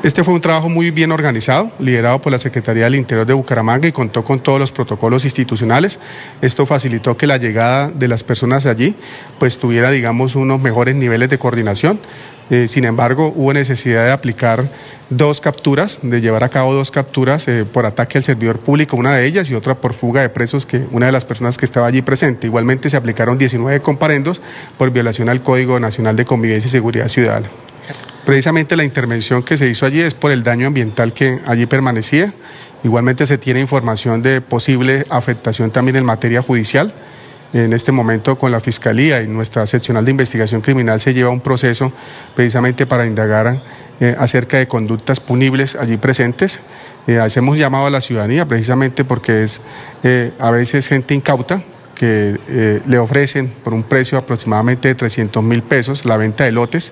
Este 0.02 0.24
fue 0.24 0.34
un 0.34 0.40
trabajo 0.40 0.70
muy 0.70 0.92
bien 0.92 1.12
organizado, 1.12 1.72
liderado 1.80 2.22
por 2.22 2.32
la 2.32 2.38
Secretaría 2.38 2.86
del 2.86 2.96
Interior 2.96 3.26
de 3.26 3.34
Bucaramanga 3.34 3.90
y 3.90 3.92
contó 3.92 4.24
con 4.24 4.40
todos 4.40 4.60
los 4.60 4.72
protocolos 4.72 5.26
institucionales. 5.26 6.00
Esto 6.42 6.66
facilitó 6.66 7.18
que 7.18 7.28
la 7.28 7.36
llegada 7.36 7.90
de 7.90 8.08
las 8.08 8.24
personas 8.24 8.66
allí 8.66 8.96
pues 9.40 9.60
tuviera, 9.60 9.92
digamos, 9.92 10.36
unos 10.36 10.62
mejores 10.62 10.96
niveles 10.96 11.28
de 11.28 11.38
coordinación. 11.38 12.00
Eh, 12.50 12.68
sin 12.68 12.86
embargo, 12.86 13.34
hubo 13.36 13.51
necesidad 13.54 14.06
de 14.06 14.12
aplicar 14.12 14.70
dos 15.10 15.42
capturas, 15.42 16.00
de 16.01 16.22
llevar 16.22 16.44
a 16.44 16.50
cabo 16.50 16.74
dos 16.74 16.92
capturas 16.92 17.48
eh, 17.48 17.66
por 17.66 17.86
ataque 17.86 18.18
al 18.18 18.24
servidor 18.24 18.60
público, 18.60 18.96
una 18.96 19.13
de 19.16 19.25
ellas 19.25 19.50
y 19.50 19.56
otra 19.56 19.75
por 19.75 19.94
fuga 19.94 20.22
de 20.22 20.30
presos, 20.30 20.66
que 20.66 20.86
una 20.92 21.08
de 21.08 21.12
las 21.12 21.25
personas 21.25 21.58
que 21.58 21.66
estaba 21.66 21.88
allí 21.88 22.01
presente. 22.01 22.48
Igualmente 22.48 22.89
se 22.89 22.98
aplicaron 22.98 23.38
19 23.38 23.82
comparendos 23.82 24.42
por 24.77 24.92
violación 24.92 25.30
al 25.30 25.42
Código 25.42 25.80
Nacional 25.80 26.16
de 26.16 26.25
Convivencia 26.25 26.68
y 26.68 26.72
Seguridad 26.72 27.10
Ciudadana. 27.10 27.48
Precisamente 28.25 28.75
la 28.75 28.84
intervención 28.84 29.42
que 29.42 29.58
se 29.58 29.70
hizo 29.70 29.86
allí 29.86 30.01
es 30.01 30.13
por 30.13 30.32
el 30.32 30.44
daño 30.44 30.68
ambiental 30.68 31.13
que 31.13 31.39
allí 31.46 31.66
permanecía. 31.66 32.34
Igualmente 32.84 33.25
se 33.25 33.38
tiene 33.38 33.62
información 33.62 34.22
de 34.22 34.42
posible 34.42 35.06
afectación 35.10 35.72
también 35.72 35.96
en 35.96 36.06
materia 36.06 36.42
judicial. 36.42 36.94
En 37.54 37.72
este 37.74 37.92
momento 37.92 38.38
con 38.38 38.51
la 38.51 38.60
Fiscalía 38.60 39.22
y 39.22 39.27
nuestra 39.27 39.66
seccional 39.66 40.04
de 40.04 40.12
investigación 40.12 40.62
criminal 40.62 41.00
se 41.00 41.13
lleva 41.13 41.30
un 41.30 41.39
proceso 41.39 41.92
precisamente 42.36 42.86
para 42.86 43.06
indagar 43.06 43.62
eh, 44.00 44.16
acerca 44.20 44.58
de 44.58 44.68
conductas 44.68 45.20
punibles 45.20 45.75
allí 45.75 45.98
presentes. 45.98 46.60
Eh, 47.08 47.20
hacemos 47.20 47.58
llamado 47.58 47.86
a 47.86 47.89
la 47.89 48.01
ciudadanía 48.01 48.46
precisamente 48.46 49.06
porque 49.06 49.44
es 49.44 49.62
eh, 50.04 50.34
a 50.39 50.51
veces 50.51 50.88
gente 50.88 51.13
incauta 51.13 51.63
que 51.98 52.39
eh, 52.48 52.82
le 52.86 53.00
ofrecen 53.00 53.51
por 53.63 53.74
un 53.74 53.82
precio 53.82 54.20
aproximadamente 54.20 54.88
de 54.88 54.94
300 54.94 55.44
mil 55.44 55.63
pesos 55.63 56.06
la 56.06 56.16
venta 56.16 56.44
de 56.44 56.51
lotes. 56.51 56.92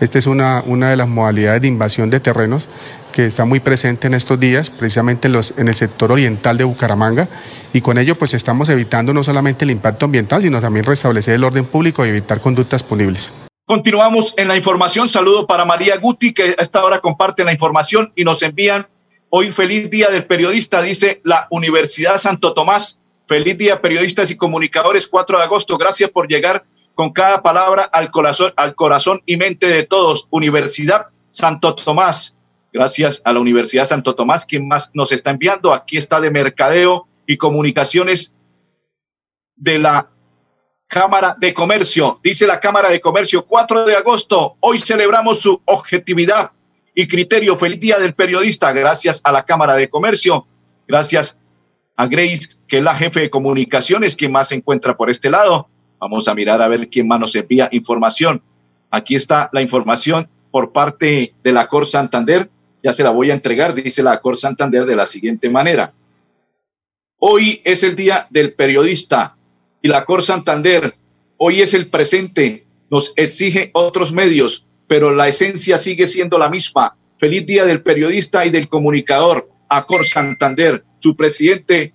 Esta 0.00 0.18
es 0.18 0.26
una, 0.26 0.62
una 0.64 0.88
de 0.88 0.96
las 0.96 1.08
modalidades 1.08 1.60
de 1.60 1.68
invasión 1.68 2.08
de 2.08 2.20
terrenos 2.20 2.68
que 3.16 3.24
está 3.24 3.46
muy 3.46 3.60
presente 3.60 4.08
en 4.08 4.12
estos 4.12 4.38
días, 4.38 4.68
precisamente 4.68 5.26
en, 5.26 5.68
el 5.68 5.74
sector 5.74 6.12
oriental 6.12 6.58
de 6.58 6.64
Bucaramanga, 6.64 7.30
y 7.72 7.80
con 7.80 7.96
ello 7.96 8.14
pues 8.14 8.34
estamos 8.34 8.68
evitando 8.68 9.14
no 9.14 9.24
solamente 9.24 9.64
el 9.64 9.70
impacto 9.70 10.04
ambiental, 10.04 10.42
sino 10.42 10.60
también 10.60 10.84
restablecer 10.84 11.32
el 11.32 11.42
orden 11.42 11.64
público 11.64 12.04
y 12.04 12.10
evitar 12.10 12.42
conductas 12.42 12.82
punibles. 12.82 13.32
Continuamos 13.64 14.34
en 14.36 14.48
la 14.48 14.56
información. 14.56 15.08
Saludo 15.08 15.46
para 15.46 15.64
María 15.64 15.96
Guti, 15.96 16.34
que 16.34 16.54
a 16.58 16.62
esta 16.62 16.84
hora 16.84 17.00
comparte 17.00 17.42
la 17.42 17.52
información 17.52 18.12
y 18.14 18.24
nos 18.24 18.42
envían 18.42 18.86
hoy 19.30 19.50
feliz 19.50 19.88
día 19.88 20.08
del 20.08 20.26
periodista, 20.26 20.82
dice 20.82 21.22
la 21.24 21.48
Universidad 21.50 22.18
Santo 22.18 22.52
Tomás 22.52 22.98
Feliz 23.26 23.58
día, 23.58 23.80
periodistas 23.80 24.30
y 24.30 24.36
comunicadores, 24.36 25.08
4 25.08 25.38
de 25.38 25.44
agosto. 25.44 25.76
Gracias 25.76 26.10
por 26.10 26.28
llegar 26.28 26.64
con 26.94 27.10
cada 27.10 27.42
palabra 27.42 27.82
al 27.82 28.12
corazón, 28.12 28.52
al 28.56 28.76
corazón 28.76 29.20
y 29.26 29.36
mente 29.36 29.66
de 29.66 29.82
todos. 29.82 30.28
Universidad 30.30 31.08
Santo 31.30 31.74
Tomás. 31.74 32.35
Gracias 32.76 33.22
a 33.24 33.32
la 33.32 33.40
Universidad 33.40 33.86
Santo 33.86 34.14
Tomás, 34.14 34.44
quien 34.44 34.68
más 34.68 34.90
nos 34.92 35.10
está 35.10 35.30
enviando. 35.30 35.72
Aquí 35.72 35.96
está 35.96 36.20
de 36.20 36.30
Mercadeo 36.30 37.08
y 37.26 37.38
Comunicaciones 37.38 38.34
de 39.56 39.78
la 39.78 40.10
Cámara 40.86 41.34
de 41.40 41.54
Comercio. 41.54 42.20
Dice 42.22 42.46
la 42.46 42.60
Cámara 42.60 42.90
de 42.90 43.00
Comercio, 43.00 43.46
4 43.46 43.86
de 43.86 43.96
agosto. 43.96 44.58
Hoy 44.60 44.78
celebramos 44.78 45.40
su 45.40 45.62
objetividad 45.64 46.50
y 46.94 47.08
criterio. 47.08 47.56
Feliz 47.56 47.80
día 47.80 47.98
del 47.98 48.12
periodista. 48.12 48.70
Gracias 48.74 49.22
a 49.24 49.32
la 49.32 49.46
Cámara 49.46 49.74
de 49.74 49.88
Comercio. 49.88 50.46
Gracias 50.86 51.38
a 51.96 52.06
Grace, 52.08 52.58
que 52.68 52.76
es 52.76 52.82
la 52.82 52.94
jefe 52.94 53.20
de 53.20 53.30
comunicaciones, 53.30 54.16
quien 54.16 54.32
más 54.32 54.48
se 54.48 54.54
encuentra 54.54 54.98
por 54.98 55.08
este 55.08 55.30
lado. 55.30 55.70
Vamos 55.98 56.28
a 56.28 56.34
mirar 56.34 56.60
a 56.60 56.68
ver 56.68 56.90
quién 56.90 57.08
más 57.08 57.20
nos 57.20 57.34
envía 57.36 57.70
información. 57.72 58.42
Aquí 58.90 59.16
está 59.16 59.48
la 59.54 59.62
información 59.62 60.28
por 60.50 60.72
parte 60.72 61.34
de 61.42 61.52
la 61.52 61.68
Cor 61.68 61.86
Santander. 61.86 62.50
Ya 62.82 62.92
se 62.92 63.02
la 63.02 63.10
voy 63.10 63.30
a 63.30 63.34
entregar, 63.34 63.74
dice 63.74 64.02
la 64.02 64.20
Cor 64.20 64.36
Santander 64.36 64.84
de 64.84 64.96
la 64.96 65.06
siguiente 65.06 65.48
manera. 65.48 65.92
Hoy 67.18 67.60
es 67.64 67.82
el 67.82 67.96
día 67.96 68.26
del 68.30 68.52
periodista 68.52 69.36
y 69.82 69.88
la 69.88 70.04
Cor 70.04 70.22
Santander, 70.22 70.94
hoy 71.38 71.62
es 71.62 71.74
el 71.74 71.88
presente, 71.88 72.66
nos 72.90 73.12
exige 73.16 73.70
otros 73.72 74.12
medios, 74.12 74.66
pero 74.86 75.14
la 75.14 75.28
esencia 75.28 75.78
sigue 75.78 76.06
siendo 76.06 76.38
la 76.38 76.50
misma. 76.50 76.96
Feliz 77.18 77.46
día 77.46 77.64
del 77.64 77.82
periodista 77.82 78.44
y 78.44 78.50
del 78.50 78.68
comunicador, 78.68 79.48
Acor 79.68 80.06
Santander 80.06 80.84
su 80.98 81.16
presidente, 81.16 81.94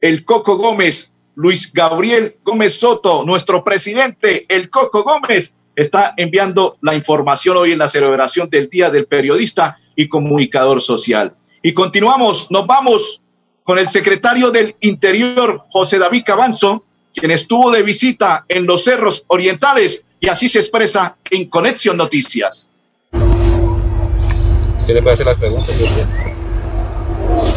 el 0.00 0.24
Coco 0.24 0.56
Gómez, 0.56 1.12
Luis 1.34 1.72
Gabriel 1.72 2.36
Gómez 2.42 2.74
Soto, 2.78 3.24
nuestro 3.24 3.64
presidente, 3.64 4.44
el 4.48 4.70
Coco 4.70 5.02
Gómez, 5.02 5.54
está 5.76 6.14
enviando 6.16 6.76
la 6.82 6.94
información 6.94 7.56
hoy 7.56 7.72
en 7.72 7.78
la 7.78 7.88
celebración 7.88 8.50
del 8.50 8.68
Día 8.68 8.90
del 8.90 9.06
Periodista 9.06 9.78
y 9.96 10.08
Comunicador 10.08 10.80
Social. 10.80 11.34
Y 11.62 11.72
continuamos, 11.72 12.50
nos 12.50 12.66
vamos 12.66 13.22
con 13.64 13.78
el 13.78 13.88
secretario 13.88 14.50
del 14.50 14.74
Interior, 14.80 15.64
José 15.70 15.98
David 15.98 16.22
Cabanzo, 16.24 16.84
quien 17.14 17.30
estuvo 17.30 17.70
de 17.70 17.82
visita 17.82 18.44
en 18.48 18.66
los 18.66 18.84
cerros 18.84 19.24
orientales 19.26 20.04
y 20.20 20.28
así 20.28 20.48
se 20.48 20.60
expresa 20.60 21.16
en 21.30 21.46
Conexión 21.46 21.96
Noticias. 21.96 22.68
¿Qué 24.86 24.94
le 24.94 25.02
parece 25.02 25.24
las 25.24 25.38
preguntas? 25.38 25.76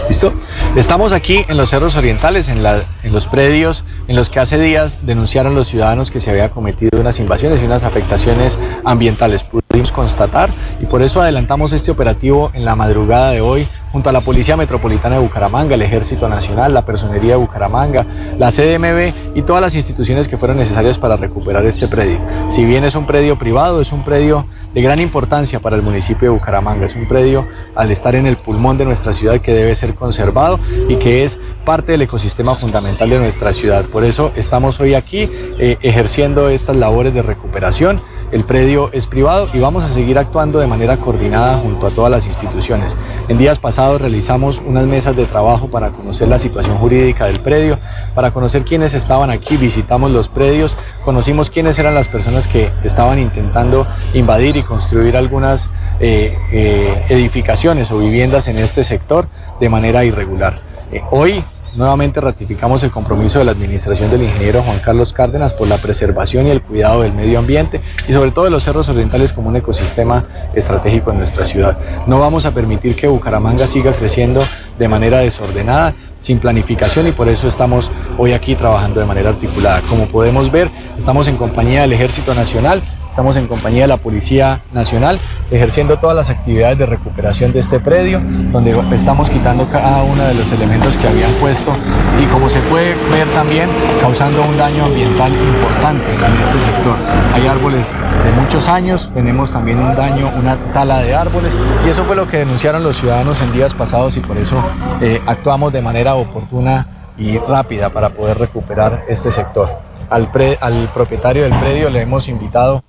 ¿Listo? 0.07 0.33
Estamos 0.75 1.13
aquí 1.13 1.45
en 1.47 1.57
los 1.57 1.69
Cerros 1.69 1.95
Orientales, 1.95 2.47
en, 2.47 2.63
en, 2.65 3.13
los 3.13 3.27
predios 3.27 3.83
en 4.07 4.15
los 4.15 4.29
que 4.29 4.39
hace 4.39 4.59
días 4.59 5.05
denunciaron 5.05 5.55
los 5.55 5.67
ciudadanos 5.67 6.11
que 6.11 6.19
se 6.19 6.29
había 6.29 6.49
cometido 6.49 6.99
unas 6.99 7.19
invasiones 7.19 7.61
y 7.61 7.65
unas 7.65 7.83
afectaciones 7.83 8.59
ambientales. 8.83 9.43
Pudimos 9.73 9.91
constatar 9.91 10.51
y 10.79 10.85
por 10.85 11.01
eso 11.01 11.19
adelantamos 11.19 11.73
este 11.73 11.89
operativo 11.89 12.51
en 12.53 12.63
la 12.63 12.75
madrugada 12.75 13.31
de 13.31 13.41
hoy 13.41 13.67
junto 13.91 14.07
a 14.07 14.11
la 14.11 14.21
Policía 14.21 14.55
Metropolitana 14.55 15.15
de 15.15 15.21
Bucaramanga, 15.21 15.73
el 15.73 15.81
Ejército 15.81 16.29
Nacional, 16.29 16.75
la 16.75 16.83
Personería 16.85 17.31
de 17.31 17.37
Bucaramanga, 17.37 18.05
la 18.37 18.51
CDMB 18.51 19.35
y 19.35 19.41
todas 19.41 19.63
las 19.63 19.73
instituciones 19.73 20.27
que 20.27 20.37
fueron 20.37 20.57
necesarias 20.57 20.99
para 20.99 21.15
recuperar 21.15 21.65
este 21.65 21.87
predio. 21.87 22.19
Si 22.49 22.63
bien 22.65 22.83
es 22.83 22.93
un 22.93 23.07
predio 23.07 23.39
privado, 23.39 23.81
es 23.81 23.91
un 23.91 24.03
predio 24.03 24.45
de 24.75 24.81
gran 24.83 24.99
importancia 24.99 25.59
para 25.59 25.75
el 25.75 25.81
municipio 25.81 26.31
de 26.31 26.37
Bucaramanga. 26.37 26.85
Es 26.85 26.95
un 26.95 27.07
predio 27.07 27.47
al 27.73 27.89
estar 27.89 28.13
en 28.13 28.27
el 28.27 28.35
pulmón 28.35 28.77
de 28.77 28.85
nuestra 28.85 29.13
ciudad 29.13 29.41
que 29.41 29.53
debe 29.53 29.73
ser 29.73 29.95
conservado 29.95 30.59
y 30.87 30.97
que 30.97 31.23
es 31.23 31.39
parte 31.65 31.93
del 31.93 32.03
ecosistema 32.03 32.55
fundamental 32.55 33.09
de 33.09 33.17
nuestra 33.17 33.53
ciudad. 33.53 33.85
Por 33.85 34.03
eso 34.03 34.31
estamos 34.35 34.79
hoy 34.79 34.93
aquí 34.93 35.29
eh, 35.57 35.77
ejerciendo 35.81 36.49
estas 36.49 36.75
labores 36.75 37.13
de 37.13 37.23
recuperación 37.23 38.01
el 38.33 38.45
predio 38.45 38.89
es 38.93 39.05
privado 39.05 39.47
y 39.53 39.59
vamos 39.59 39.83
a 39.83 39.89
seguir 39.89 40.17
actuando 40.17 40.57
de 40.57 40.65
manera 40.65 40.97
coordinada 40.97 41.57
junto 41.57 41.85
a 41.85 41.91
todas 41.91 42.09
las 42.09 42.25
instituciones. 42.25 42.97
En 43.27 43.37
días 43.37 43.59
pasados 43.59 44.01
realizamos 44.01 44.59
unas 44.65 44.87
mesas 44.87 45.15
de 45.15 45.25
trabajo 45.25 45.67
para 45.67 45.91
conocer 45.91 46.27
la 46.27 46.39
situación 46.39 46.77
jurídica 46.77 47.27
del 47.27 47.39
predio, 47.41 47.77
para 48.15 48.31
conocer 48.31 48.65
quiénes 48.65 48.95
estaban 48.95 49.29
aquí, 49.29 49.55
visitamos 49.55 50.09
los 50.09 50.29
predios, 50.29 50.75
conocimos 51.05 51.51
quiénes 51.51 51.77
eran 51.77 51.93
las 51.93 52.07
personas 52.07 52.47
que 52.47 52.71
estaban 52.83 53.19
intentando 53.19 53.85
invadir 54.15 54.57
y 54.57 54.63
construir 54.63 55.15
algunas 55.15 55.69
eh, 55.99 56.35
eh, 56.51 57.05
edificaciones 57.09 57.91
o 57.91 57.99
viviendas 57.99 58.47
en 58.47 58.57
este 58.57 58.83
sector 58.83 59.27
de 59.59 59.69
manera 59.69 60.05
irregular. 60.05 60.55
Eh, 60.91 61.03
hoy 61.11 61.43
Nuevamente 61.75 62.21
ratificamos 62.21 62.83
el 62.83 62.91
compromiso 62.91 63.39
de 63.39 63.45
la 63.45 63.51
administración 63.51 64.11
del 64.11 64.21
ingeniero 64.21 64.61
Juan 64.61 64.77
Carlos 64.79 65.11
Cárdenas 65.11 65.53
por 65.53 65.67
la 65.67 65.79
preservación 65.79 66.45
y 66.45 66.51
el 66.51 66.61
cuidado 66.61 67.01
del 67.01 67.13
medio 67.13 67.39
ambiente 67.39 67.81
y 68.07 68.13
sobre 68.13 68.29
todo 68.29 68.45
de 68.45 68.51
los 68.51 68.63
cerros 68.63 68.89
orientales 68.89 69.33
como 69.33 69.49
un 69.49 69.55
ecosistema 69.55 70.23
estratégico 70.53 71.11
en 71.11 71.17
nuestra 71.17 71.45
ciudad. 71.45 71.79
No 72.05 72.19
vamos 72.19 72.45
a 72.45 72.51
permitir 72.51 72.95
que 72.95 73.07
Bucaramanga 73.07 73.65
siga 73.65 73.91
creciendo 73.91 74.41
de 74.77 74.87
manera 74.87 75.19
desordenada, 75.19 75.95
sin 76.19 76.39
planificación 76.39 77.07
y 77.07 77.11
por 77.11 77.27
eso 77.27 77.47
estamos 77.47 77.91
hoy 78.19 78.33
aquí 78.33 78.55
trabajando 78.55 78.99
de 78.99 79.07
manera 79.07 79.29
articulada. 79.29 79.81
Como 79.89 80.05
podemos 80.05 80.51
ver, 80.51 80.69
estamos 80.95 81.27
en 81.27 81.37
compañía 81.37 81.81
del 81.81 81.93
Ejército 81.93 82.35
Nacional, 82.35 82.83
Estamos 83.13 83.37
en 83.37 83.45
compañía 83.45 83.83
de 83.83 83.89
la 83.89 83.97
Policía 83.97 84.63
Nacional 84.73 85.19
ejerciendo 85.51 85.99
todas 85.99 86.15
las 86.15 86.31
actividades 86.31 86.79
de 86.79 86.87
recuperación 86.87 87.53
de 87.53 87.59
este 87.59 87.79
predio, 87.79 88.19
donde 88.51 88.75
estamos 88.91 89.29
quitando 89.29 89.67
cada 89.67 90.01
uno 90.01 90.23
de 90.23 90.33
los 90.33 90.51
elementos 90.51 90.97
que 90.97 91.07
habían 91.07 91.31
puesto 91.33 91.71
y 92.19 92.25
como 92.33 92.49
se 92.49 92.59
puede 92.61 92.95
ver 93.11 93.27
también 93.35 93.69
causando 94.01 94.41
un 94.41 94.57
daño 94.57 94.85
ambiental 94.85 95.31
importante 95.31 96.11
en 96.11 96.41
este 96.41 96.59
sector. 96.59 96.95
Hay 97.35 97.45
árboles 97.45 97.91
de 97.91 98.31
muchos 98.41 98.67
años, 98.67 99.11
tenemos 99.13 99.51
también 99.51 99.77
un 99.77 99.95
daño, 99.95 100.31
una 100.35 100.55
tala 100.73 101.03
de 101.03 101.13
árboles 101.13 101.55
y 101.85 101.89
eso 101.89 102.05
fue 102.05 102.15
lo 102.15 102.27
que 102.27 102.39
denunciaron 102.39 102.81
los 102.81 102.97
ciudadanos 102.97 103.43
en 103.43 103.53
días 103.53 103.75
pasados 103.75 104.17
y 104.17 104.21
por 104.21 104.39
eso 104.39 104.55
eh, 105.01 105.21
actuamos 105.27 105.71
de 105.71 105.83
manera 105.83 106.15
oportuna 106.15 107.11
y 107.19 107.37
rápida 107.37 107.91
para 107.91 108.09
poder 108.09 108.39
recuperar 108.39 109.03
este 109.07 109.29
sector. 109.29 109.69
Al, 110.09 110.27
al 110.61 110.89
propietario 110.95 111.43
del 111.43 111.53
predio 111.53 111.91
le 111.91 112.01
hemos 112.01 112.27
invitado 112.27 112.83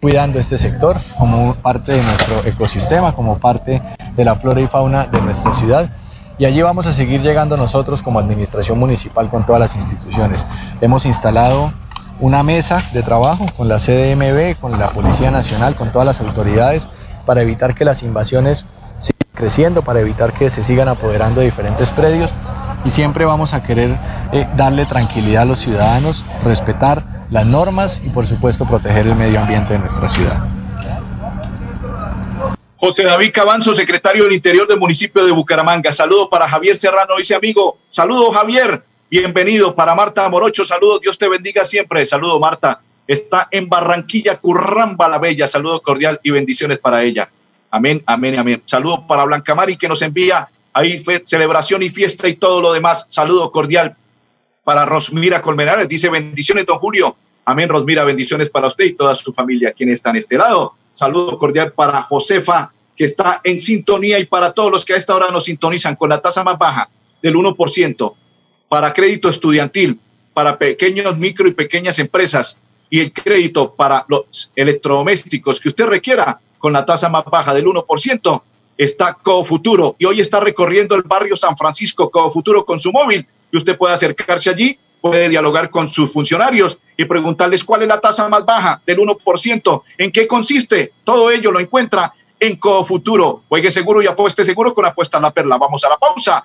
cuidando 0.00 0.40
este 0.40 0.58
sector 0.58 0.98
como 1.16 1.54
parte 1.56 1.92
de 1.92 2.02
nuestro 2.02 2.44
ecosistema, 2.44 3.14
como 3.14 3.38
parte 3.38 3.80
de 4.16 4.24
la 4.24 4.34
flora 4.34 4.60
y 4.60 4.66
fauna 4.66 5.06
de 5.06 5.20
nuestra 5.20 5.54
ciudad. 5.54 5.90
Y 6.38 6.44
allí 6.44 6.60
vamos 6.60 6.86
a 6.86 6.92
seguir 6.92 7.22
llegando 7.22 7.56
nosotros 7.56 8.02
como 8.02 8.18
administración 8.18 8.78
municipal 8.78 9.30
con 9.30 9.46
todas 9.46 9.60
las 9.60 9.74
instituciones. 9.76 10.44
Hemos 10.80 11.06
instalado 11.06 11.72
una 12.18 12.42
mesa 12.42 12.82
de 12.92 13.02
trabajo 13.02 13.46
con 13.56 13.68
la 13.68 13.76
CDMB, 13.78 14.58
con 14.60 14.78
la 14.78 14.88
Policía 14.88 15.30
Nacional, 15.30 15.76
con 15.76 15.92
todas 15.92 16.06
las 16.06 16.20
autoridades, 16.20 16.88
para 17.24 17.42
evitar 17.42 17.74
que 17.74 17.84
las 17.84 18.02
invasiones 18.02 18.66
sigan 18.98 19.28
creciendo, 19.34 19.82
para 19.82 20.00
evitar 20.00 20.32
que 20.32 20.50
se 20.50 20.64
sigan 20.64 20.88
apoderando 20.88 21.40
de 21.40 21.46
diferentes 21.46 21.90
predios. 21.90 22.34
Y 22.84 22.90
siempre 22.90 23.24
vamos 23.24 23.54
a 23.54 23.62
querer 23.62 23.96
eh, 24.32 24.46
darle 24.56 24.84
tranquilidad 24.84 25.42
a 25.42 25.46
los 25.46 25.60
ciudadanos, 25.60 26.24
respetar 26.44 27.15
las 27.30 27.46
normas 27.46 28.00
y 28.04 28.10
por 28.10 28.26
supuesto 28.26 28.66
proteger 28.66 29.06
el 29.06 29.16
medio 29.16 29.40
ambiente 29.40 29.72
de 29.74 29.78
nuestra 29.80 30.08
ciudad. 30.08 30.46
José 32.78 33.04
David 33.04 33.30
Cabanzo, 33.32 33.74
secretario 33.74 34.24
del 34.24 34.34
Interior 34.34 34.68
del 34.68 34.78
municipio 34.78 35.24
de 35.24 35.32
Bucaramanga. 35.32 35.92
Saludos 35.92 36.28
para 36.30 36.48
Javier 36.48 36.76
Serrano, 36.76 37.16
dice 37.16 37.34
amigo. 37.34 37.78
Saludos, 37.88 38.34
Javier. 38.34 38.84
Bienvenido. 39.10 39.74
Para 39.74 39.94
Marta 39.94 40.28
Morocho, 40.28 40.64
saludos. 40.64 41.00
Dios 41.00 41.16
te 41.16 41.28
bendiga 41.28 41.64
siempre. 41.64 42.06
Saludos, 42.06 42.38
Marta. 42.38 42.80
Está 43.06 43.48
en 43.50 43.68
Barranquilla, 43.68 44.36
Curramba 44.36 45.08
la 45.08 45.18
Bella. 45.18 45.46
Saludos 45.46 45.80
cordial 45.80 46.20
y 46.22 46.30
bendiciones 46.32 46.78
para 46.78 47.02
ella. 47.02 47.30
Amén, 47.70 48.02
amén, 48.06 48.38
amén. 48.38 48.62
Saludos 48.66 49.00
para 49.08 49.24
Blanca 49.24 49.54
Mari, 49.54 49.76
que 49.76 49.88
nos 49.88 50.02
envía 50.02 50.48
ahí 50.72 51.02
celebración 51.24 51.82
y 51.82 51.88
fiesta 51.88 52.28
y 52.28 52.34
todo 52.34 52.60
lo 52.60 52.72
demás. 52.72 53.06
Saludo 53.08 53.50
cordial 53.50 53.96
para 54.66 54.84
Rosmira 54.84 55.40
Colmenares. 55.40 55.88
Dice 55.88 56.08
bendiciones, 56.08 56.66
don 56.66 56.80
Julio. 56.80 57.16
Amén, 57.44 57.68
Rosmira, 57.68 58.02
bendiciones 58.02 58.50
para 58.50 58.66
usted 58.66 58.86
y 58.86 58.94
toda 58.94 59.14
su 59.14 59.32
familia, 59.32 59.72
quien 59.72 59.90
está 59.90 60.10
en 60.10 60.16
este 60.16 60.36
lado. 60.36 60.74
Saludo 60.90 61.38
cordial 61.38 61.72
para 61.72 62.02
Josefa, 62.02 62.72
que 62.96 63.04
está 63.04 63.40
en 63.44 63.60
sintonía, 63.60 64.18
y 64.18 64.24
para 64.24 64.52
todos 64.52 64.72
los 64.72 64.84
que 64.84 64.94
a 64.94 64.96
esta 64.96 65.14
hora 65.14 65.30
nos 65.30 65.44
sintonizan 65.44 65.94
con 65.94 66.10
la 66.10 66.20
tasa 66.20 66.42
más 66.42 66.58
baja 66.58 66.90
del 67.22 67.36
1%, 67.36 68.14
para 68.68 68.92
crédito 68.92 69.28
estudiantil, 69.28 70.00
para 70.34 70.58
pequeños, 70.58 71.16
micro 71.16 71.46
y 71.46 71.52
pequeñas 71.52 72.00
empresas, 72.00 72.58
y 72.90 72.98
el 72.98 73.12
crédito 73.12 73.72
para 73.72 74.04
los 74.08 74.50
electrodomésticos 74.56 75.60
que 75.60 75.68
usted 75.68 75.86
requiera 75.86 76.40
con 76.58 76.72
la 76.72 76.84
tasa 76.84 77.08
más 77.08 77.24
baja 77.26 77.54
del 77.54 77.66
1%, 77.66 78.42
está 78.76 79.14
Cofuturo. 79.14 79.94
Y 79.96 80.06
hoy 80.06 80.20
está 80.20 80.40
recorriendo 80.40 80.96
el 80.96 81.02
barrio 81.02 81.36
San 81.36 81.56
Francisco 81.56 82.10
Cofuturo 82.10 82.64
con 82.64 82.80
su 82.80 82.90
móvil, 82.90 83.28
usted 83.56 83.76
puede 83.76 83.94
acercarse 83.94 84.50
allí 84.50 84.78
puede 85.00 85.28
dialogar 85.28 85.70
con 85.70 85.88
sus 85.88 86.12
funcionarios 86.12 86.78
y 86.96 87.04
preguntarles 87.04 87.64
cuál 87.64 87.82
es 87.82 87.88
la 87.88 88.00
tasa 88.00 88.28
más 88.28 88.44
baja 88.44 88.82
del 88.84 88.98
1%, 88.98 89.82
en 89.98 90.10
qué 90.10 90.26
consiste. 90.26 90.92
Todo 91.04 91.30
ello 91.30 91.52
lo 91.52 91.60
encuentra 91.60 92.12
en 92.40 92.56
Cofuturo. 92.56 93.42
Juegue 93.48 93.70
seguro 93.70 94.02
y 94.02 94.06
apueste 94.06 94.44
seguro 94.44 94.72
con 94.72 94.84
Apuesta 94.84 95.18
a 95.18 95.20
la 95.20 95.30
Perla. 95.30 95.58
Vamos 95.58 95.84
a 95.84 95.88
la 95.88 95.96
pausa 95.96 96.44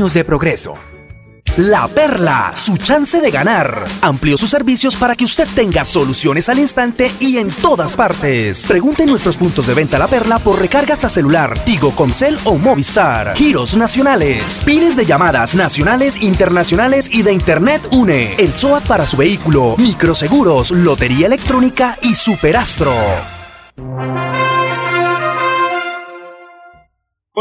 de 0.09 0.25
progreso. 0.25 0.73
La 1.57 1.87
Perla, 1.89 2.53
su 2.55 2.77
chance 2.77 3.19
de 3.19 3.29
ganar. 3.29 3.83
Amplió 4.01 4.37
sus 4.37 4.49
servicios 4.49 4.95
para 4.95 5.15
que 5.15 5.25
usted 5.25 5.47
tenga 5.53 5.83
soluciones 5.83 6.47
al 6.47 6.59
instante 6.59 7.11
y 7.19 7.37
en 7.37 7.51
todas 7.51 7.97
partes. 7.97 8.65
Pregunte 8.67 9.03
en 9.03 9.09
nuestros 9.09 9.35
puntos 9.35 9.67
de 9.67 9.73
venta 9.73 9.99
La 9.99 10.07
Perla 10.07 10.39
por 10.39 10.59
recargas 10.59 11.03
a 11.03 11.09
celular, 11.09 11.59
Tigo, 11.65 11.91
Concel 11.91 12.39
o 12.45 12.57
Movistar. 12.57 13.35
Giros 13.35 13.75
nacionales, 13.75 14.61
pines 14.65 14.95
de 14.95 15.05
llamadas 15.05 15.53
nacionales, 15.53 16.21
internacionales 16.21 17.09
y 17.11 17.21
de 17.21 17.33
Internet 17.33 17.85
UNE. 17.91 18.35
El 18.37 18.55
SOAT 18.55 18.87
para 18.87 19.05
su 19.05 19.17
vehículo, 19.17 19.75
microseguros, 19.77 20.71
lotería 20.71 21.27
electrónica 21.27 21.97
y 22.01 22.15
superastro. 22.15 22.93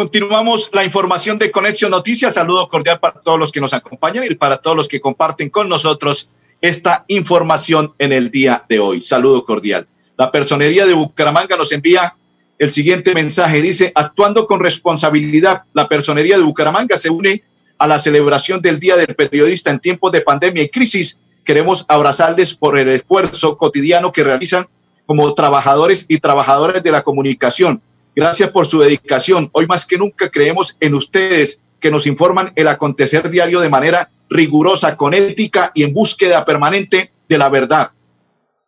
Continuamos 0.00 0.70
la 0.72 0.82
información 0.82 1.36
de 1.36 1.50
Conexión 1.50 1.90
Noticias. 1.90 2.32
Saludo 2.32 2.70
cordial 2.70 2.98
para 2.98 3.20
todos 3.20 3.38
los 3.38 3.52
que 3.52 3.60
nos 3.60 3.74
acompañan 3.74 4.24
y 4.24 4.34
para 4.34 4.56
todos 4.56 4.74
los 4.74 4.88
que 4.88 4.98
comparten 4.98 5.50
con 5.50 5.68
nosotros 5.68 6.30
esta 6.62 7.04
información 7.06 7.92
en 7.98 8.12
el 8.12 8.30
día 8.30 8.64
de 8.66 8.78
hoy. 8.78 9.02
Saludo 9.02 9.44
cordial. 9.44 9.86
La 10.16 10.32
personería 10.32 10.86
de 10.86 10.94
Bucaramanga 10.94 11.54
nos 11.54 11.70
envía 11.72 12.16
el 12.58 12.72
siguiente 12.72 13.12
mensaje. 13.12 13.60
Dice, 13.60 13.92
actuando 13.94 14.46
con 14.46 14.60
responsabilidad, 14.60 15.64
la 15.74 15.86
personería 15.86 16.38
de 16.38 16.44
Bucaramanga 16.44 16.96
se 16.96 17.10
une 17.10 17.42
a 17.76 17.86
la 17.86 17.98
celebración 17.98 18.62
del 18.62 18.80
Día 18.80 18.96
del 18.96 19.14
Periodista 19.14 19.70
en 19.70 19.80
tiempos 19.80 20.12
de 20.12 20.22
pandemia 20.22 20.62
y 20.62 20.70
crisis. 20.70 21.20
Queremos 21.44 21.84
abrazarles 21.88 22.54
por 22.54 22.78
el 22.78 22.88
esfuerzo 22.88 23.58
cotidiano 23.58 24.12
que 24.12 24.24
realizan 24.24 24.66
como 25.04 25.34
trabajadores 25.34 26.06
y 26.08 26.20
trabajadoras 26.20 26.82
de 26.82 26.90
la 26.90 27.02
comunicación 27.02 27.82
Gracias 28.20 28.50
por 28.50 28.66
su 28.66 28.80
dedicación. 28.80 29.48
Hoy 29.52 29.66
más 29.66 29.86
que 29.86 29.96
nunca 29.96 30.28
creemos 30.28 30.76
en 30.78 30.92
ustedes 30.94 31.62
que 31.80 31.90
nos 31.90 32.06
informan 32.06 32.52
el 32.54 32.68
acontecer 32.68 33.30
diario 33.30 33.60
de 33.60 33.70
manera 33.70 34.10
rigurosa, 34.28 34.94
con 34.94 35.14
ética 35.14 35.72
y 35.74 35.84
en 35.84 35.94
búsqueda 35.94 36.44
permanente 36.44 37.12
de 37.26 37.38
la 37.38 37.48
verdad. 37.48 37.92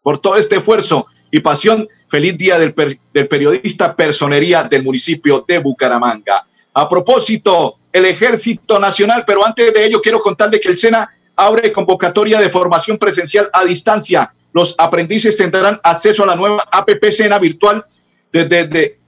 Por 0.02 0.16
todo 0.16 0.36
este 0.36 0.56
esfuerzo 0.56 1.04
y 1.30 1.40
pasión, 1.40 1.86
feliz 2.08 2.38
día 2.38 2.58
del, 2.58 2.74
del 3.12 3.28
periodista 3.28 3.94
personería 3.94 4.62
del 4.62 4.82
municipio 4.84 5.44
de 5.46 5.58
Bucaramanga. 5.58 6.46
A 6.72 6.88
propósito, 6.88 7.76
el 7.92 8.06
Ejército 8.06 8.78
Nacional, 8.78 9.24
pero 9.26 9.44
antes 9.44 9.70
de 9.74 9.84
ello 9.84 10.00
quiero 10.00 10.22
contarle 10.22 10.60
que 10.60 10.70
el 10.70 10.78
SENA 10.78 11.14
abre 11.36 11.70
convocatoria 11.72 12.40
de 12.40 12.48
formación 12.48 12.96
presencial 12.96 13.50
a 13.52 13.66
distancia. 13.66 14.32
Los 14.54 14.74
aprendices 14.78 15.36
tendrán 15.36 15.78
acceso 15.82 16.22
a 16.22 16.26
la 16.28 16.36
nueva 16.36 16.66
APP 16.72 17.10
SENA 17.10 17.38
virtual 17.38 17.84
desde, 18.32 18.66
desde 18.66 19.01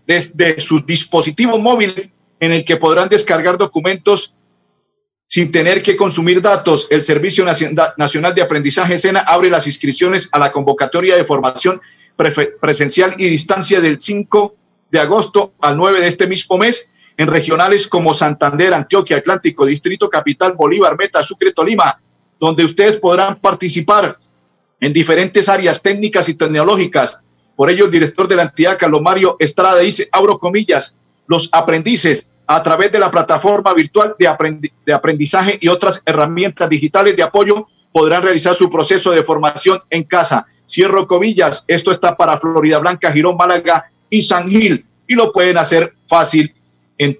sus 0.58 0.84
dispositivos 0.86 1.60
móviles 1.60 2.12
en 2.40 2.52
el 2.52 2.64
que 2.64 2.76
podrán 2.76 3.08
descargar 3.08 3.56
documentos 3.58 4.34
sin 5.28 5.50
tener 5.50 5.82
que 5.82 5.96
consumir 5.96 6.40
datos. 6.42 6.86
El 6.90 7.04
Servicio 7.04 7.44
Nacional 7.44 8.34
de 8.34 8.42
Aprendizaje 8.42 8.98
SENA 8.98 9.20
abre 9.20 9.50
las 9.50 9.66
inscripciones 9.66 10.28
a 10.32 10.38
la 10.38 10.52
convocatoria 10.52 11.16
de 11.16 11.24
formación 11.24 11.80
presencial 12.60 13.14
y 13.18 13.28
distancia 13.28 13.80
del 13.80 14.00
5 14.00 14.54
de 14.90 15.00
agosto 15.00 15.54
al 15.60 15.76
9 15.76 16.02
de 16.02 16.08
este 16.08 16.26
mismo 16.26 16.58
mes 16.58 16.90
en 17.16 17.28
regionales 17.28 17.88
como 17.88 18.14
Santander, 18.14 18.74
Antioquia, 18.74 19.16
Atlántico, 19.16 19.66
Distrito 19.66 20.08
Capital, 20.08 20.52
Bolívar, 20.52 20.96
Meta, 20.96 21.22
Sucre, 21.22 21.52
Tolima, 21.52 22.00
donde 22.38 22.64
ustedes 22.64 22.96
podrán 22.98 23.40
participar 23.40 24.18
en 24.80 24.92
diferentes 24.92 25.48
áreas 25.48 25.80
técnicas 25.80 26.28
y 26.28 26.34
tecnológicas 26.34 27.18
por 27.56 27.70
ello, 27.70 27.86
el 27.86 27.90
director 27.90 28.28
de 28.28 28.36
la 28.36 28.42
entidad, 28.42 28.78
Carlos 28.78 29.02
Mario 29.02 29.36
Estrada, 29.38 29.78
dice, 29.78 30.08
abro 30.12 30.38
comillas, 30.38 30.98
los 31.26 31.48
aprendices 31.52 32.30
a 32.46 32.62
través 32.62 32.92
de 32.92 32.98
la 32.98 33.10
plataforma 33.10 33.72
virtual 33.72 34.14
de, 34.18 34.92
aprendizaje 34.92 35.58
y 35.60 35.68
otras 35.68 36.02
herramientas 36.04 36.68
digitales 36.68 37.16
de 37.16 37.22
apoyo 37.22 37.66
podrán 37.92 38.22
realizar 38.22 38.54
su 38.54 38.68
proceso 38.68 39.12
de 39.12 39.22
formación 39.22 39.80
en 39.88 40.04
casa. 40.04 40.46
Cierro 40.68 41.06
comillas, 41.06 41.64
esto 41.68 41.90
está 41.90 42.16
para 42.16 42.38
Florida 42.38 42.78
Blanca, 42.78 43.12
Girón, 43.12 43.36
Málaga 43.36 43.90
y 44.10 44.22
San 44.22 44.48
Gil 44.48 44.84
y 45.06 45.14
lo 45.14 45.30
pueden 45.32 45.58
hacer 45.58 45.94
fácil 46.08 46.54
en 46.98 47.16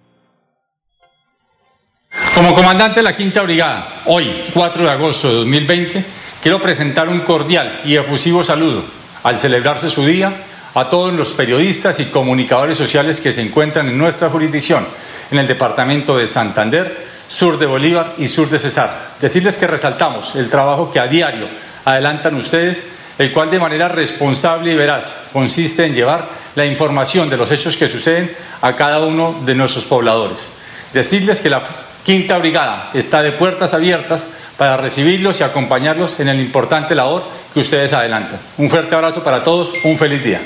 Como 2.34 2.54
comandante 2.56 3.00
de 3.00 3.04
la 3.04 3.15
Quinta 3.15 3.41
Brigada, 3.43 3.88
hoy, 4.06 4.46
4 4.54 4.84
de 4.84 4.89
agosto 4.89 5.28
de 5.28 5.36
2020, 5.36 6.06
quiero 6.41 6.62
presentar 6.62 7.10
un 7.10 7.20
cordial 7.22 7.82
y 7.86 7.96
efusivo 7.96 8.43
saludo 8.43 8.84
al 9.24 9.38
celebrarse 9.38 9.89
su 9.89 10.06
día 10.06 10.34
a 10.74 10.89
todos 10.89 11.13
los 11.13 11.32
periodistas 11.32 12.00
y 12.00 12.06
comunicadores 12.06 12.78
sociales 12.78 13.20
que 13.20 13.32
se 13.32 13.41
encuentran 13.41 13.88
en 13.88 13.98
nuestra 13.98 14.30
jurisdicción, 14.30 14.86
en 15.32 15.39
el 15.39 15.48
departamento 15.48 16.17
de 16.17 16.28
Santander, 16.28 16.96
sur 17.27 17.57
de 17.57 17.65
Bolívar 17.65 18.13
y 18.17 18.27
sur 18.27 18.49
de 18.49 18.59
Cesar. 18.59 18.93
Decirles 19.19 19.57
que 19.57 19.67
resaltamos 19.67 20.35
el 20.35 20.49
trabajo 20.49 20.91
que 20.91 20.99
a 20.99 21.07
diario 21.07 21.47
adelantan 21.85 22.35
ustedes, 22.35 22.85
el 23.17 23.31
cual 23.31 23.49
de 23.49 23.59
manera 23.59 23.87
responsable 23.87 24.71
y 24.71 24.75
veraz 24.75 25.15
consiste 25.33 25.85
en 25.85 25.93
llevar 25.93 26.25
la 26.55 26.65
información 26.65 27.29
de 27.29 27.37
los 27.37 27.51
hechos 27.51 27.77
que 27.77 27.87
suceden 27.87 28.31
a 28.61 28.75
cada 28.75 28.99
uno 28.99 29.35
de 29.45 29.55
nuestros 29.55 29.85
pobladores. 29.85 30.47
Decirles 30.93 31.41
que 31.41 31.49
la 31.49 31.61
Quinta 32.03 32.37
Brigada 32.37 32.91
está 32.93 33.21
de 33.21 33.31
puertas 33.31 33.73
abiertas 33.73 34.25
para 34.57 34.77
recibirlos 34.77 35.39
y 35.39 35.43
acompañarlos 35.43 36.19
en 36.19 36.29
el 36.29 36.39
importante 36.39 36.95
labor 36.95 37.23
que 37.53 37.59
ustedes 37.59 37.93
adelantan. 37.93 38.39
Un 38.57 38.69
fuerte 38.69 38.95
abrazo 38.95 39.23
para 39.23 39.43
todos, 39.43 39.71
un 39.83 39.97
feliz 39.97 40.23
día. 40.23 40.41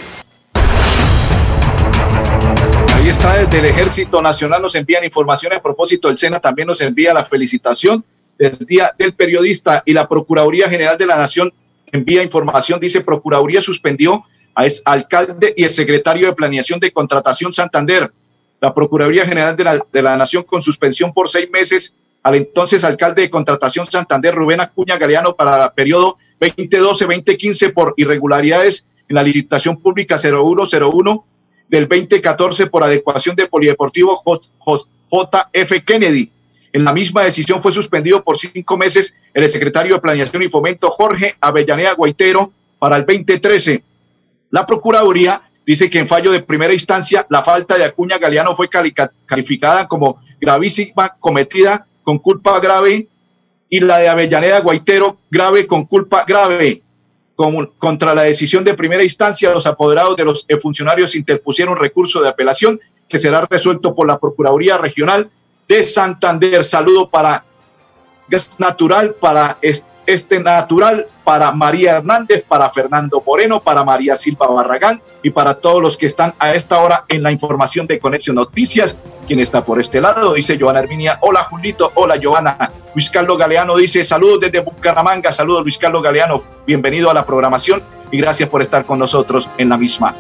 Está 3.12 3.38
desde 3.38 3.60
el 3.60 3.66
Ejército 3.66 4.22
Nacional, 4.22 4.62
nos 4.62 4.74
envían 4.74 5.04
información 5.04 5.52
a 5.52 5.62
propósito, 5.62 6.10
el 6.10 6.18
SENA 6.18 6.40
también 6.40 6.66
nos 6.66 6.80
envía 6.80 7.14
la 7.14 7.26
felicitación 7.26 8.06
del 8.40 8.58
Día 8.60 8.96
del 8.98 9.14
Periodista 9.14 9.84
y 9.86 9.92
la 9.92 10.08
Procuraduría 10.08 10.70
General 10.70 10.98
de 10.98 11.06
la 11.06 11.18
Nación 11.18 11.54
envía 11.92 12.24
información, 12.24 12.80
dice 12.80 13.02
Procuraduría 13.02 13.62
suspendió 13.62 14.24
a 14.56 14.66
ex 14.66 14.82
alcalde 14.86 15.54
y 15.58 15.66
el 15.66 15.70
secretario 15.70 16.28
de 16.28 16.34
Planeación 16.34 16.80
de 16.80 16.92
Contratación 16.92 17.52
Santander. 17.52 18.14
La 18.62 18.74
Procuraduría 18.74 19.26
General 19.26 19.58
de 19.58 19.64
la, 19.66 19.80
de 19.92 20.02
la 20.02 20.16
Nación 20.16 20.44
con 20.44 20.62
suspensión 20.62 21.14
por 21.14 21.30
seis 21.30 21.50
meses 21.52 21.94
al 22.24 22.36
entonces 22.36 22.86
alcalde 22.86 23.24
de 23.24 23.30
Contratación 23.30 23.88
Santander, 23.88 24.34
Rubén 24.34 24.62
Acuña 24.62 24.98
Galeano, 24.98 25.36
para 25.36 25.66
el 25.66 25.72
periodo 25.72 26.18
2012-2015 26.40 27.74
por 27.74 27.94
irregularidades 27.98 28.88
en 29.10 29.16
la 29.16 29.24
licitación 29.24 29.82
pública 29.82 30.18
0101 30.18 31.26
del 31.72 31.88
2014 31.88 32.68
por 32.68 32.84
adecuación 32.84 33.34
de 33.36 33.48
Polideportivo 33.48 34.22
JF 35.10 35.72
Kennedy. 35.86 36.30
En 36.74 36.84
la 36.84 36.94
misma 36.94 37.24
decisión 37.24 37.62
fue 37.62 37.72
suspendido 37.72 38.24
por 38.24 38.38
cinco 38.38 38.78
meses 38.78 39.16
el 39.34 39.50
secretario 39.50 39.96
de 39.96 40.02
Planeación 40.02 40.44
y 40.44 40.50
Fomento 40.50 40.90
Jorge 40.90 41.38
Avellaneda 41.40 41.94
Guaitero 41.94 42.52
para 42.78 42.98
el 42.98 43.06
2013. 43.06 43.84
La 44.50 44.66
Procuraduría 44.66 45.42
dice 45.66 45.90
que 45.90 46.00
en 46.00 46.10
fallo 46.10 46.32
de 46.32 46.44
primera 46.44 46.74
instancia 46.74 47.26
la 47.30 47.42
falta 47.42 47.78
de 47.78 47.86
Acuña 47.86 48.18
Galeano 48.18 48.54
fue 48.54 48.70
calificada 48.70 49.88
como 49.88 50.22
gravísima 50.42 51.16
cometida 51.20 51.88
con 52.04 52.20
culpa 52.20 52.60
grave 52.60 53.08
y 53.70 53.80
la 53.80 54.00
de 54.00 54.10
Avellaneda 54.10 54.60
Guaitero 54.60 55.20
grave 55.30 55.66
con 55.68 55.86
culpa 55.86 56.26
grave. 56.28 56.84
Contra 57.36 58.14
la 58.14 58.24
decisión 58.24 58.64
de 58.64 58.74
primera 58.74 59.04
instancia, 59.04 59.52
los 59.52 59.66
apoderados 59.66 60.16
de 60.16 60.26
los 60.26 60.46
funcionarios 60.62 61.16
interpusieron 61.16 61.78
recurso 61.78 62.22
de 62.22 62.30
apelación 62.30 62.80
que 63.08 63.18
será 63.20 63.46
resuelto 63.50 63.94
por 63.94 64.08
la 64.08 64.20
Procuraduría 64.20 64.78
Regional 64.78 65.30
de 65.68 65.84
Santander. 65.84 66.64
Saludo 66.64 67.10
para 67.10 67.46
Gas 68.28 68.60
Natural, 68.60 69.16
para 69.16 69.58
este 70.06 70.40
natural 70.40 71.08
para 71.24 71.52
María 71.52 71.98
Hernández, 71.98 72.44
para 72.48 72.70
Fernando 72.70 73.24
Moreno, 73.26 73.62
para 73.62 73.84
María 73.84 74.16
Silva 74.16 74.48
Barragán 74.48 75.02
y 75.24 75.30
para 75.30 75.56
todos 75.56 75.82
los 75.82 75.98
que 75.98 76.06
están 76.06 76.34
a 76.40 76.54
esta 76.54 76.80
hora 76.80 77.06
en 77.08 77.24
la 77.24 77.32
información 77.32 77.88
de 77.88 78.00
Conexión 78.00 78.36
Noticias. 78.36 78.96
Quien 79.28 79.40
está 79.40 79.64
por 79.64 79.80
este 79.80 80.02
lado 80.02 80.34
dice 80.34 80.58
Joana 80.60 80.80
Herminia, 80.80 81.18
hola 81.22 81.44
Julito, 81.44 81.92
hola 81.96 82.16
Joana. 82.22 82.72
Luis 82.94 83.10
Carlos 83.10 83.38
Galeano 83.38 83.78
dice 83.78 84.04
saludos 84.04 84.40
desde 84.42 84.60
Bucaramanga, 84.60 85.32
saludos 85.32 85.64
Luis 85.64 85.78
Carlos 85.78 86.04
Galeano, 86.04 86.44
bienvenido 86.66 87.10
a 87.10 87.14
la 87.14 87.26
programación 87.26 87.82
y 88.12 88.18
gracias 88.18 88.50
por 88.50 88.62
estar 88.62 88.86
con 88.86 89.00
nosotros 89.00 89.50
en 89.58 89.70
la 89.70 89.78
misma. 89.78 90.16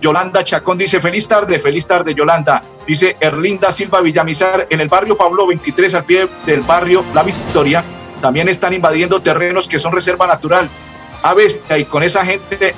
Yolanda 0.00 0.44
Chacón 0.44 0.76
dice, 0.76 1.00
feliz 1.00 1.26
tarde, 1.26 1.58
feliz 1.58 1.86
tarde, 1.86 2.14
Yolanda. 2.14 2.62
Dice 2.86 3.16
Erlinda 3.20 3.72
Silva 3.72 4.00
Villamizar, 4.00 4.66
en 4.68 4.80
el 4.80 4.88
barrio 4.88 5.16
Pablo 5.16 5.46
23, 5.46 5.94
al 5.94 6.04
pie 6.04 6.28
del 6.44 6.60
barrio 6.60 7.04
La 7.14 7.22
Victoria, 7.22 7.82
también 8.22 8.48
están 8.48 8.72
invadiendo 8.72 9.20
terrenos 9.20 9.68
que 9.68 9.78
son 9.78 9.92
reserva 9.92 10.26
natural. 10.26 10.70
A 11.22 11.34
bestia, 11.34 11.76
y 11.76 11.84
con 11.84 12.02
esa 12.02 12.24
gente 12.24 12.74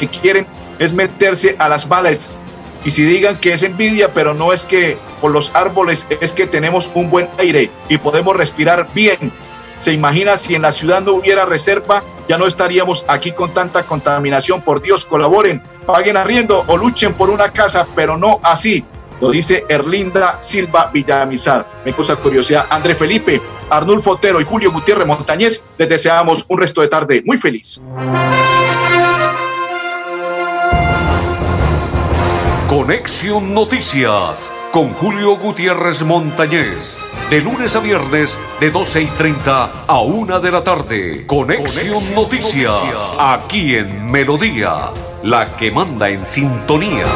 que 0.00 0.08
quieren 0.08 0.46
es 0.80 0.92
meterse 0.92 1.54
a 1.60 1.68
las 1.68 1.86
balas. 1.86 2.30
Y 2.84 2.90
si 2.90 3.02
digan 3.02 3.38
que 3.38 3.52
es 3.52 3.62
envidia, 3.62 4.12
pero 4.12 4.34
no 4.34 4.52
es 4.52 4.64
que 4.64 4.98
por 5.20 5.30
los 5.30 5.50
árboles 5.54 6.06
es 6.20 6.32
que 6.32 6.46
tenemos 6.46 6.90
un 6.94 7.10
buen 7.10 7.28
aire 7.38 7.70
y 7.88 7.98
podemos 7.98 8.36
respirar 8.36 8.88
bien. 8.92 9.32
Se 9.78 9.92
imagina 9.92 10.36
si 10.36 10.54
en 10.54 10.62
la 10.62 10.72
ciudad 10.72 11.02
no 11.02 11.12
hubiera 11.12 11.44
reserva, 11.44 12.02
ya 12.28 12.36
no 12.36 12.46
estaríamos 12.46 13.04
aquí 13.08 13.32
con 13.32 13.54
tanta 13.54 13.84
contaminación. 13.84 14.60
Por 14.62 14.82
Dios, 14.82 15.04
colaboren, 15.04 15.62
paguen 15.86 16.16
arriendo 16.16 16.64
o 16.66 16.76
luchen 16.76 17.14
por 17.14 17.30
una 17.30 17.52
casa, 17.52 17.86
pero 17.94 18.16
no 18.16 18.40
así. 18.42 18.84
Lo 19.20 19.30
dice 19.30 19.64
Erlinda 19.68 20.38
Silva 20.40 20.90
Villamizar. 20.92 21.66
Me 21.84 21.92
cosa 21.92 22.16
curiosidad. 22.16 22.66
André 22.70 22.94
Felipe, 22.94 23.40
Arnulfo 23.70 24.12
Otero 24.12 24.40
y 24.40 24.44
Julio 24.44 24.72
Gutiérrez 24.72 25.06
Montañez, 25.06 25.62
les 25.76 25.88
deseamos 25.88 26.44
un 26.48 26.58
resto 26.58 26.80
de 26.80 26.88
tarde 26.88 27.22
muy 27.24 27.36
feliz. 27.36 27.80
Conexión 32.68 33.54
Noticias 33.54 34.52
con 34.72 34.92
Julio 34.92 35.36
Gutiérrez 35.36 36.02
Montañez. 36.02 36.98
De 37.30 37.40
lunes 37.40 37.74
a 37.76 37.80
viernes, 37.80 38.38
de 38.60 38.70
12 38.70 39.02
y 39.02 39.06
30 39.06 39.84
a 39.86 40.00
1 40.00 40.40
de 40.40 40.50
la 40.50 40.62
tarde. 40.62 41.26
Conexión, 41.26 42.14
Noticias, 42.14 43.12
aquí 43.18 43.74
en 43.74 44.10
Melodía, 44.10 44.90
la 45.22 45.56
que 45.56 45.70
manda 45.70 46.08
en 46.08 46.26
sintonía. 46.26 47.06